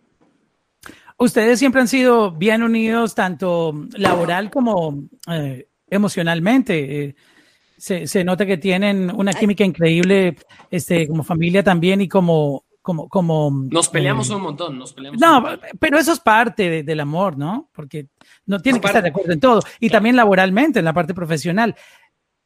Ustedes 1.16 1.58
siempre 1.58 1.80
han 1.80 1.88
sido 1.88 2.32
bien 2.32 2.62
unidos, 2.62 3.14
tanto 3.14 3.72
laboral 3.96 4.50
como 4.50 5.04
emocionalmente. 5.88 7.14
Se, 7.76 8.06
se, 8.06 8.24
nota 8.24 8.46
que 8.46 8.56
tienen 8.56 9.12
una 9.14 9.32
química 9.32 9.64
increíble 9.64 10.36
este, 10.70 11.06
como 11.06 11.22
familia 11.22 11.62
también 11.62 12.00
y 12.00 12.08
como, 12.08 12.64
como, 12.82 13.08
como... 13.08 13.50
Nos 13.70 13.88
peleamos 13.88 14.28
eh, 14.30 14.34
un 14.34 14.42
montón, 14.42 14.78
nos 14.78 14.92
peleamos. 14.92 15.20
No, 15.20 15.44
pero 15.78 15.98
eso 15.98 16.12
es 16.12 16.20
parte 16.20 16.82
del 16.82 17.00
amor, 17.00 17.38
¿no? 17.38 17.70
Porque 17.72 18.08
no 18.46 18.60
tiene 18.60 18.80
que 18.80 18.86
estar 18.86 19.02
de 19.02 19.10
acuerdo 19.10 19.32
en 19.32 19.40
todo. 19.40 19.62
Y 19.80 19.90
también 19.90 20.16
laboralmente, 20.16 20.80
en 20.80 20.84
la 20.84 20.92
parte 20.92 21.14
profesional. 21.14 21.76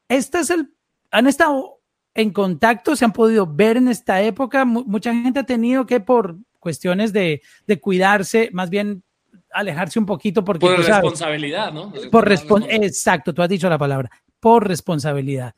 Este 0.07 0.39
es 0.39 0.49
el... 0.51 0.73
Han 1.11 1.27
estado 1.27 1.78
en 2.19 2.31
contacto, 2.31 2.95
se 2.95 3.05
han 3.05 3.13
podido 3.13 3.47
ver 3.47 3.77
en 3.77 3.87
esta 3.87 4.21
época. 4.21 4.65
mucha 4.65 5.13
gente 5.13 5.39
ha 5.39 5.45
tenido 5.45 5.85
que 5.85 5.99
por 5.99 6.37
cuestiones 6.59 7.13
de, 7.13 7.41
de 7.65 7.79
cuidarse, 7.79 8.49
más 8.51 8.69
bien 8.69 9.03
alejarse 9.51 9.99
un 9.99 10.05
poquito 10.05 10.43
porque... 10.43 10.65
Por 10.65 10.77
responsabilidad, 10.77 11.71
¿no? 11.71 11.93
Por 12.11 12.31
Exacto, 12.31 13.33
tú 13.33 13.41
has 13.41 13.49
dicho 13.49 13.69
la 13.69 13.77
palabra, 13.77 14.09
por 14.39 14.67
responsabilidad 14.67 15.53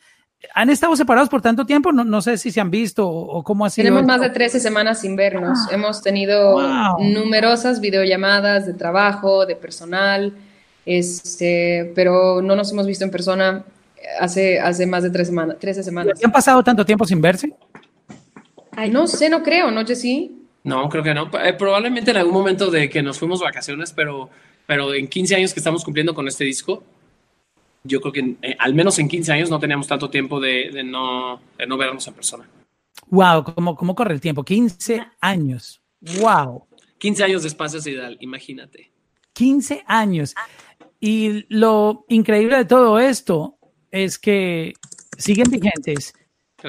han 0.54 0.70
estado 0.70 0.96
separados 0.96 1.30
por 1.30 1.42
tanto 1.42 1.66
tiempo, 1.66 1.92
no, 1.92 2.04
no 2.04 2.22
sé 2.22 2.38
si 2.38 2.52
se 2.52 2.60
han 2.60 2.72
visto 2.72 3.08
o, 3.08 3.44
cómo 3.44 3.66
ha 3.66 3.70
sido. 3.70 3.86
Tenemos 3.86 4.06
más 4.06 4.22
de 4.22 4.30
13 4.30 4.60
semanas 4.60 5.02
sin 5.02 5.16
vernos. 5.16 5.60
Ah. 5.68 5.76
Hemos 5.76 6.02
tenido 6.02 6.60
numerosas 7.00 7.80
videollamadas 7.80 8.66
de 8.66 8.74
trabajo, 8.74 9.46
de 9.46 9.56
personal, 9.56 10.34
este, 10.86 11.92
pero 11.96 12.42
no 12.42 12.56
nos 12.56 12.72
hemos 12.72 12.88
visto 12.88 13.04
en 13.04 13.12
persona 13.12 13.64
hace, 14.20 14.60
hace 14.60 14.86
más 14.86 15.04
de 15.04 15.10
tres 15.10 15.28
semanas, 15.28 15.58
13 15.60 15.84
semanas. 15.84 16.20
¿Han 16.24 16.32
pasado 16.32 16.64
tanto 16.64 16.86
tiempo 16.86 17.06
sin 17.06 17.22
verse? 17.22 17.54
Ay, 18.72 18.90
no 18.90 19.08
sé, 19.08 19.30
no 19.30 19.44
creo, 19.44 19.72
¿no, 19.72 19.86
Jessy? 19.86 20.32
No, 20.64 20.88
creo 20.90 21.04
que 21.04 21.14
no. 21.14 21.30
Eh, 21.44 21.54
probablemente 21.54 22.12
en 22.12 22.18
algún 22.18 22.34
momento 22.34 22.70
de 22.70 22.90
que 22.90 23.02
nos 23.02 23.20
fuimos 23.20 23.42
vacaciones, 23.42 23.92
pero, 23.92 24.30
pero 24.66 24.94
en 24.94 25.08
15 25.08 25.36
años 25.36 25.54
que 25.54 25.60
estamos 25.60 25.84
cumpliendo 25.84 26.14
con 26.14 26.28
este 26.28 26.44
disco, 26.44 26.84
yo 27.84 28.00
creo 28.00 28.14
que 28.14 28.36
eh, 28.42 28.56
al 28.60 28.74
menos 28.74 29.00
en 29.00 29.08
15 29.08 29.32
años 29.34 29.50
no 29.50 29.60
teníamos 29.60 29.88
tanto 29.88 30.10
tiempo 30.10 30.40
de, 30.40 30.84
no, 30.86 31.42
no 31.68 31.78
vernos 31.78 32.08
en 32.08 32.14
persona. 32.14 32.48
Wow, 33.08 33.44
¿cómo, 33.44 33.76
¿cómo 33.76 33.96
corre 33.96 34.14
el 34.14 34.22
tiempo? 34.22 34.44
15 34.44 35.06
años. 35.20 35.82
Wow. 36.20 36.66
15 37.00 37.24
años 37.24 37.42
de 37.42 37.48
espacio 37.48 37.82
sideral, 37.82 38.18
imagínate. 38.22 38.92
15 39.34 39.84
años. 39.88 40.36
Y 41.00 41.46
lo 41.50 42.06
increíble 42.10 42.58
de 42.58 42.66
todo 42.66 43.00
esto 43.00 43.58
es 43.92 44.18
que 44.18 44.74
siguen 45.18 45.52
vigentes, 45.52 46.14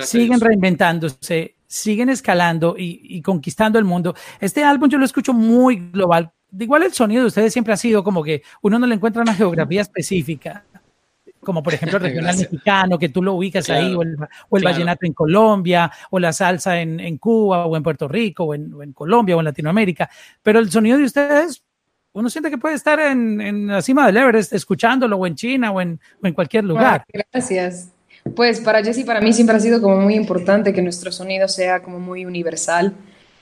siguen 0.01 0.41
reinventándose, 0.41 1.57
siguen 1.67 2.11
escalando 2.11 2.75
y, 2.77 3.01
y, 3.03 3.23
conquistando 3.23 3.79
el 3.79 3.85
mundo. 3.85 4.15
Este 4.41 4.65
álbum 4.65 4.91
yo 4.91 4.99
lo 4.99 5.05
escucho 5.05 5.33
muy 5.33 5.91
global. 5.91 6.33
Igual 6.59 6.83
el 6.83 6.93
sonido 6.93 7.23
de 7.23 7.29
ustedes 7.29 7.53
siempre 7.53 7.73
ha 7.73 7.79
sido 7.79 8.05
como 8.05 8.23
que 8.23 8.43
uno 8.61 8.79
no 8.79 8.87
le 8.87 8.95
encuentra 8.95 9.23
una 9.23 9.35
geografía 9.35 9.81
específica 9.81 10.65
como 11.43 11.63
por 11.63 11.75
ejemplo 11.75 11.99
el 11.99 12.05
regional 12.09 12.37
mexicano, 12.37 12.99
que 12.99 13.09
tú 13.09 13.23
lo 13.23 13.35
ubicas 13.35 13.69
ahí, 13.71 13.95
o 13.95 14.03
el, 14.03 14.17
o 14.49 14.57
el 14.57 14.65
vallenato 14.65 15.07
en 15.07 15.13
Colombia, 15.13 15.91
o 16.11 16.19
la 16.19 16.33
salsa 16.33 16.81
en, 16.81 17.01
en 17.01 17.19
Cuba, 17.19 17.67
o 17.67 17.77
en 17.77 17.83
Puerto 17.83 18.09
Rico, 18.09 18.45
o 18.45 18.55
en, 18.55 18.73
en, 18.81 18.93
Colombia, 18.93 19.37
o 19.37 19.41
en 19.41 19.47
Latinoamérica. 19.47 20.09
Pero 20.43 20.59
el 20.59 20.71
sonido 20.71 20.99
de 20.99 21.05
ustedes, 21.05 21.63
uno 22.13 22.29
siente 22.31 22.51
que 22.51 22.59
puede 22.59 22.75
estar 22.75 23.01
en, 23.01 23.41
en 23.41 23.67
la 23.67 23.83
cima 23.83 24.07
del 24.07 24.17
Everest 24.17 24.53
escuchándolo, 24.53 25.17
o 25.17 25.27
en 25.27 25.35
China, 25.35 25.73
o 25.73 25.81
en, 25.81 25.99
o 26.23 26.27
en 26.27 26.35
cualquier 26.35 26.65
lugar. 26.65 27.05
gracias. 27.33 27.89
Pues 28.37 28.61
para 28.61 28.85
Jesse, 28.85 29.05
para 29.05 29.21
mí 29.21 29.33
siempre 29.33 29.57
ha 29.57 29.61
sido 29.61 29.81
como 29.81 29.97
muy 29.97 30.15
importante 30.15 30.73
que 30.73 30.83
nuestro 30.83 31.11
sonido 31.11 31.49
sea 31.49 31.83
como 31.83 31.99
muy 31.99 32.25
universal. 32.25 32.95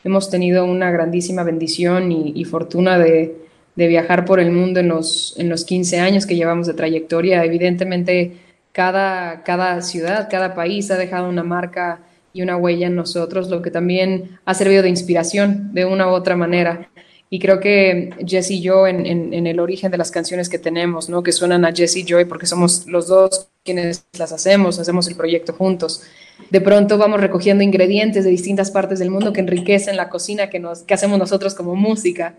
Hemos 0.04 0.30
tenido 0.30 0.64
una 0.64 0.90
grandísima 0.90 1.42
bendición 1.42 2.10
y, 2.10 2.32
y 2.34 2.44
fortuna 2.44 2.98
de, 2.98 3.36
de 3.76 3.86
viajar 3.88 4.24
por 4.24 4.40
el 4.40 4.52
mundo 4.52 4.80
en 4.80 4.88
los, 4.88 5.34
en 5.38 5.48
los 5.48 5.64
15 5.64 6.00
años 6.00 6.26
que 6.26 6.36
llevamos 6.36 6.66
de 6.66 6.74
trayectoria. 6.74 7.44
Evidentemente, 7.44 8.36
cada, 8.72 9.42
cada 9.42 9.82
ciudad, 9.82 10.28
cada 10.30 10.54
país 10.54 10.90
ha 10.90 10.96
dejado 10.96 11.28
una 11.28 11.42
marca 11.42 12.00
y 12.32 12.42
una 12.42 12.56
huella 12.56 12.86
en 12.86 12.94
nosotros, 12.94 13.50
lo 13.50 13.60
que 13.60 13.70
también 13.70 14.38
ha 14.44 14.54
servido 14.54 14.82
de 14.82 14.88
inspiración 14.88 15.74
de 15.74 15.84
una 15.84 16.06
u 16.06 16.10
otra 16.10 16.36
manera. 16.36 16.88
Y 17.32 17.38
creo 17.38 17.60
que 17.60 18.10
Jesse 18.26 18.50
y 18.50 18.60
yo, 18.60 18.88
en, 18.88 19.06
en, 19.06 19.46
el 19.46 19.60
origen 19.60 19.92
de 19.92 19.98
las 19.98 20.10
canciones 20.10 20.48
que 20.48 20.58
tenemos, 20.58 21.08
¿no? 21.08 21.22
que 21.22 21.30
suenan 21.30 21.64
a 21.64 21.72
Jesse 21.72 21.98
y 21.98 22.04
Joy, 22.04 22.24
porque 22.24 22.46
somos 22.46 22.86
los 22.88 23.06
dos 23.06 23.50
quienes 23.64 24.04
las 24.18 24.32
hacemos, 24.32 24.80
hacemos 24.80 25.06
el 25.06 25.14
proyecto 25.14 25.52
juntos. 25.52 26.02
De 26.48 26.60
pronto 26.60 26.98
vamos 26.98 27.20
recogiendo 27.20 27.62
ingredientes 27.62 28.24
de 28.24 28.30
distintas 28.30 28.70
partes 28.70 28.98
del 28.98 29.10
mundo 29.10 29.32
que 29.32 29.40
enriquecen 29.40 29.96
la 29.96 30.08
cocina 30.08 30.50
que, 30.50 30.58
nos, 30.58 30.80
que 30.80 30.94
hacemos 30.94 31.18
nosotros 31.18 31.54
como 31.54 31.76
música. 31.76 32.34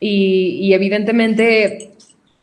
Y, 0.00 0.74
evidentemente 0.74 1.92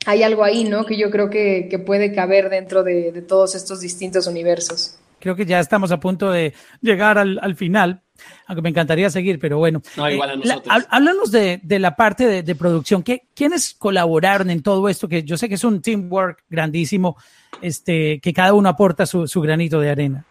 hay 0.05 0.23
algo 0.23 0.43
ahí, 0.43 0.63
¿no? 0.63 0.85
Que 0.85 0.97
yo 0.97 1.11
creo 1.11 1.29
que, 1.29 1.81
puede 1.85 2.13
caber 2.13 2.49
dentro 2.49 2.83
de, 2.83 3.23
todos 3.27 3.53
estos 3.55 3.81
distintos 3.81 4.25
universos. 4.27 4.97
Creo 5.19 5.35
que 5.35 5.45
ya 5.45 5.59
estamos 5.59 5.91
a 5.91 5.99
punto 5.99 6.31
de 6.31 6.53
llegar 6.81 7.17
al, 7.17 7.55
final, 7.55 8.01
aunque 8.47 8.61
me 8.61 8.69
encantaría 8.69 9.09
seguir, 9.09 9.39
pero 9.39 9.57
bueno. 9.57 9.81
No, 9.97 10.09
igual 10.09 10.29
a 10.29 10.33
eh, 10.33 10.37
nosotros. 10.37 10.85
háblanos 10.89 11.31
de, 11.31 11.61
la 11.79 11.95
parte 11.95 12.43
de, 12.43 12.55
producción. 12.55 13.03
¿Qué, 13.03 13.23
¿Quiénes 13.33 13.73
colaboraron 13.73 14.49
en 14.49 14.61
todo 14.61 14.87
esto? 14.89 15.07
Que 15.07 15.23
yo 15.23 15.37
sé 15.37 15.49
que 15.49 15.55
es 15.55 15.63
un 15.63 15.81
teamwork 15.81 16.43
grandísimo, 16.49 17.17
este, 17.61 18.19
que 18.19 18.33
cada 18.33 18.53
uno 18.53 18.69
aporta 18.69 19.05
su 19.05 19.41
granito 19.41 19.79
de 19.79 19.89
arena. 19.89 20.25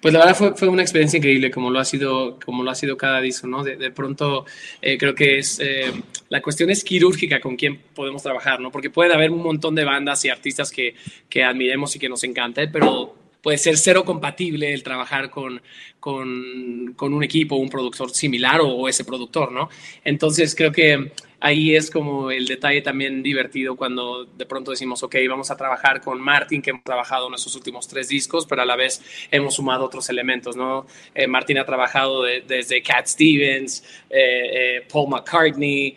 Pues 0.00 0.12
la 0.12 0.20
verdad 0.20 0.36
fue, 0.36 0.54
fue, 0.54 0.68
una 0.68 0.82
experiencia 0.82 1.16
increíble, 1.16 1.50
como 1.50 1.70
lo 1.70 1.78
ha 1.78 1.84
sido, 1.84 2.38
como 2.44 2.62
lo 2.62 2.70
ha 2.70 2.74
sido 2.74 2.96
cada 2.96 3.20
disco, 3.20 3.46
¿no? 3.46 3.64
De, 3.64 3.76
de 3.76 3.90
pronto 3.90 4.44
eh, 4.82 4.98
creo 4.98 5.14
que 5.14 5.38
es, 5.38 5.58
eh, 5.60 5.92
la 6.28 6.42
cuestión 6.42 6.70
es 6.70 6.84
quirúrgica 6.84 7.40
con 7.40 7.56
quién 7.56 7.80
podemos 7.94 8.22
trabajar, 8.22 8.60
¿no? 8.60 8.70
Porque 8.70 8.90
puede 8.90 9.14
haber 9.14 9.30
un 9.30 9.42
montón 9.42 9.74
de 9.74 9.84
bandas 9.84 10.24
y 10.24 10.28
artistas 10.28 10.70
que, 10.70 10.94
que 11.28 11.42
admiremos 11.42 11.96
y 11.96 11.98
que 11.98 12.08
nos 12.08 12.22
encante, 12.24 12.68
pero 12.68 13.14
puede 13.44 13.58
ser 13.58 13.76
cero 13.76 14.06
compatible 14.06 14.72
el 14.72 14.82
trabajar 14.82 15.28
con, 15.28 15.60
con, 16.00 16.94
con 16.96 17.12
un 17.12 17.22
equipo, 17.22 17.56
un 17.56 17.68
productor 17.68 18.10
similar 18.10 18.62
o, 18.62 18.88
ese 18.88 19.04
productor, 19.04 19.52
¿no? 19.52 19.68
Entonces 20.02 20.54
creo 20.54 20.72
que 20.72 21.12
ahí 21.40 21.76
es 21.76 21.90
como 21.90 22.30
el 22.30 22.46
detalle 22.46 22.80
también 22.80 23.22
divertido 23.22 23.76
cuando 23.76 24.24
de 24.24 24.46
pronto 24.46 24.70
decimos, 24.70 25.02
ok, 25.02 25.16
vamos 25.28 25.50
a 25.50 25.58
trabajar 25.58 26.00
con 26.00 26.18
Martin, 26.22 26.62
que 26.62 26.70
hemos 26.70 26.84
trabajado 26.84 27.26
en 27.26 27.32
nuestros 27.32 27.54
últimos 27.54 27.86
tres 27.86 28.08
discos, 28.08 28.46
pero 28.46 28.62
a 28.62 28.64
la 28.64 28.76
vez 28.76 29.02
hemos 29.30 29.56
sumado 29.56 29.84
otros 29.84 30.08
elementos, 30.08 30.56
¿no? 30.56 30.86
Eh, 31.14 31.26
Martin 31.26 31.58
ha 31.58 31.66
trabajado 31.66 32.22
desde 32.22 32.82
Cat 32.82 33.06
Stevens, 33.06 33.84
eh, 34.08 34.78
eh, 34.78 34.86
Paul 34.90 35.10
McCartney, 35.10 35.94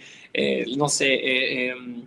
no 0.75 0.89
sé, 0.89 1.69
em, 1.69 2.03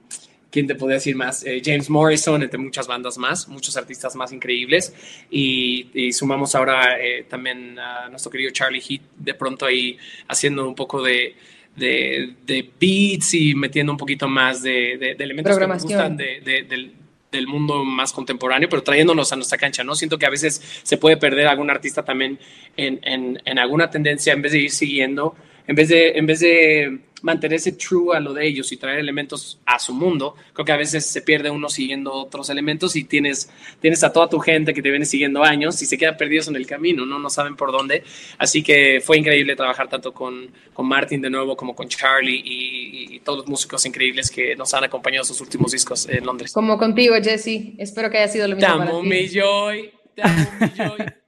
¿quién 0.50 0.66
te 0.66 0.74
podría 0.74 0.96
decir 0.96 1.16
más? 1.16 1.44
James 1.64 1.88
Morrison, 1.88 2.42
entre 2.42 2.58
muchas 2.58 2.86
bandas 2.86 3.18
más, 3.18 3.48
muchos 3.48 3.76
artistas 3.76 4.16
más 4.16 4.32
increíbles. 4.32 4.94
Y, 5.30 6.12
sumamos 6.12 6.54
ahora 6.54 6.96
también 7.28 7.78
a 7.78 8.08
nuestro 8.08 8.30
querido 8.30 8.50
Charlie 8.50 8.80
Heat, 8.80 9.02
de 9.16 9.34
pronto 9.34 9.66
ahí 9.66 9.96
haciendo 10.28 10.66
un 10.68 10.74
poco 10.74 11.02
de, 11.02 11.34
de, 11.76 12.34
de, 12.46 12.70
beats 12.80 13.34
y 13.34 13.54
metiendo 13.54 13.92
un 13.92 13.98
poquito 13.98 14.28
más 14.28 14.62
de, 14.62 14.96
de, 14.98 15.24
elementos 15.24 15.58
que 15.58 15.66
nos 15.66 15.82
gustan 15.82 16.16
del, 16.16 16.94
del, 17.30 17.46
mundo 17.46 17.84
más 17.84 18.12
contemporáneo, 18.12 18.68
pero 18.68 18.82
trayéndonos 18.82 19.32
a 19.32 19.36
nuestra 19.36 19.56
cancha, 19.56 19.84
¿no? 19.84 19.94
Siento 19.94 20.18
que 20.18 20.26
a 20.26 20.30
veces 20.30 20.60
se 20.82 20.96
puede 20.96 21.16
perder 21.16 21.46
algún 21.46 21.70
artista 21.70 22.04
también 22.04 22.38
en, 22.76 23.00
en, 23.02 23.40
en 23.44 23.58
alguna 23.58 23.88
tendencia 23.90 24.32
en 24.32 24.42
vez 24.42 24.52
de 24.52 24.58
ir 24.58 24.70
siguiendo, 24.70 25.34
en 25.66 25.76
vez 25.76 25.88
de, 25.88 26.10
en 26.10 26.26
vez 26.26 26.40
de 26.40 26.98
mantenerse 27.22 27.72
true 27.72 28.16
a 28.16 28.20
lo 28.20 28.33
de 28.33 28.46
ellos 28.46 28.72
y 28.72 28.76
traer 28.76 28.98
elementos 28.98 29.59
a 29.66 29.78
su 29.78 29.94
mundo. 29.94 30.35
Creo 30.52 30.64
que 30.64 30.72
a 30.72 30.76
veces 30.76 31.06
se 31.06 31.22
pierde 31.22 31.50
uno 31.50 31.68
siguiendo 31.68 32.12
otros 32.12 32.50
elementos 32.50 32.96
y 32.96 33.04
tienes, 33.04 33.50
tienes 33.80 34.02
a 34.04 34.12
toda 34.12 34.28
tu 34.28 34.38
gente 34.38 34.74
que 34.74 34.83
te 34.83 34.90
viene 34.90 35.04
siguiendo 35.04 35.42
años 35.42 35.80
y 35.83 35.87
se 35.87 35.98
quedan 35.98 36.16
perdidos 36.16 36.48
en 36.48 36.56
el 36.56 36.66
camino, 36.66 37.06
¿no? 37.06 37.18
No 37.18 37.30
saben 37.30 37.56
por 37.56 37.72
dónde. 37.72 38.02
Así 38.38 38.62
que 38.62 39.00
fue 39.04 39.18
increíble 39.18 39.56
trabajar 39.56 39.88
tanto 39.88 40.12
con, 40.12 40.50
con 40.72 40.87
Martin 40.87 41.20
de 41.20 41.30
nuevo 41.30 41.56
como 41.56 41.74
con 41.74 41.88
Charlie 41.88 42.42
y, 42.44 43.20
todos 43.20 43.40
los 43.40 43.48
músicos 43.48 43.85
increíbles 43.85 44.30
que 44.30 44.56
nos 44.56 44.72
han 44.72 44.85
acompañado 44.85 45.24
en 45.24 45.26
sus 45.26 45.42
últimos 45.42 45.72
discos 45.72 46.09
en 46.09 46.24
Londres. 46.24 46.52
Como 46.54 46.78
contigo, 46.78 47.14
Jesse. 47.22 47.74
Espero 47.76 48.11
que 48.11 48.16
haya 48.16 48.28
sido 48.28 48.48
lo 48.48 48.56
mismo. 48.56 48.76
Te 48.76 48.83
amo, 48.83 49.02
mi 49.02 49.28
joy. 49.28 49.90
Te 50.14 50.22
amo, 50.22 50.46
mi 50.59 50.68
joy. 50.68 51.06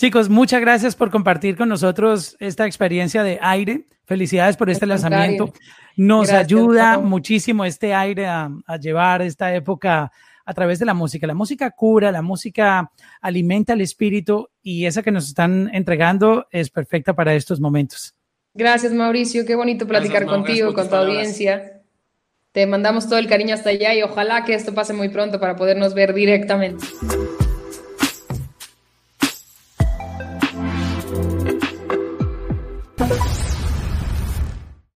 Chicos, 0.00 0.30
muchas 0.30 0.62
gracias 0.62 0.96
por 0.96 1.10
compartir 1.10 1.58
con 1.58 1.68
nosotros 1.68 2.34
esta 2.40 2.64
experiencia 2.64 3.22
de 3.22 3.38
aire. 3.42 3.84
Felicidades 4.06 4.56
por 4.56 4.70
este 4.70 4.86
lanzamiento. 4.86 5.52
Nos 5.94 6.30
ayuda 6.30 6.98
muchísimo 6.98 7.66
este 7.66 7.92
aire 7.92 8.26
a, 8.26 8.50
a 8.66 8.78
llevar 8.78 9.20
esta 9.20 9.54
época 9.54 10.10
a 10.46 10.54
través 10.54 10.78
de 10.78 10.86
la 10.86 10.94
música. 10.94 11.26
La 11.26 11.34
música 11.34 11.70
cura, 11.72 12.10
la 12.10 12.22
música 12.22 12.90
alimenta 13.20 13.74
el 13.74 13.82
espíritu 13.82 14.48
y 14.62 14.86
esa 14.86 15.02
que 15.02 15.10
nos 15.10 15.28
están 15.28 15.68
entregando 15.74 16.46
es 16.50 16.70
perfecta 16.70 17.14
para 17.14 17.34
estos 17.34 17.60
momentos. 17.60 18.14
Gracias, 18.54 18.94
Mauricio. 18.94 19.44
Qué 19.44 19.54
bonito 19.54 19.86
platicar 19.86 20.24
contigo, 20.24 20.72
con 20.72 20.88
tu 20.88 20.94
audiencia. 20.94 21.82
Te 22.52 22.66
mandamos 22.66 23.06
todo 23.06 23.18
el 23.18 23.28
cariño 23.28 23.52
hasta 23.52 23.68
allá 23.68 23.94
y 23.94 24.00
ojalá 24.00 24.46
que 24.46 24.54
esto 24.54 24.72
pase 24.72 24.94
muy 24.94 25.10
pronto 25.10 25.38
para 25.38 25.56
podernos 25.56 25.92
ver 25.92 26.14
directamente. 26.14 26.86
Obrigada. 33.10 33.39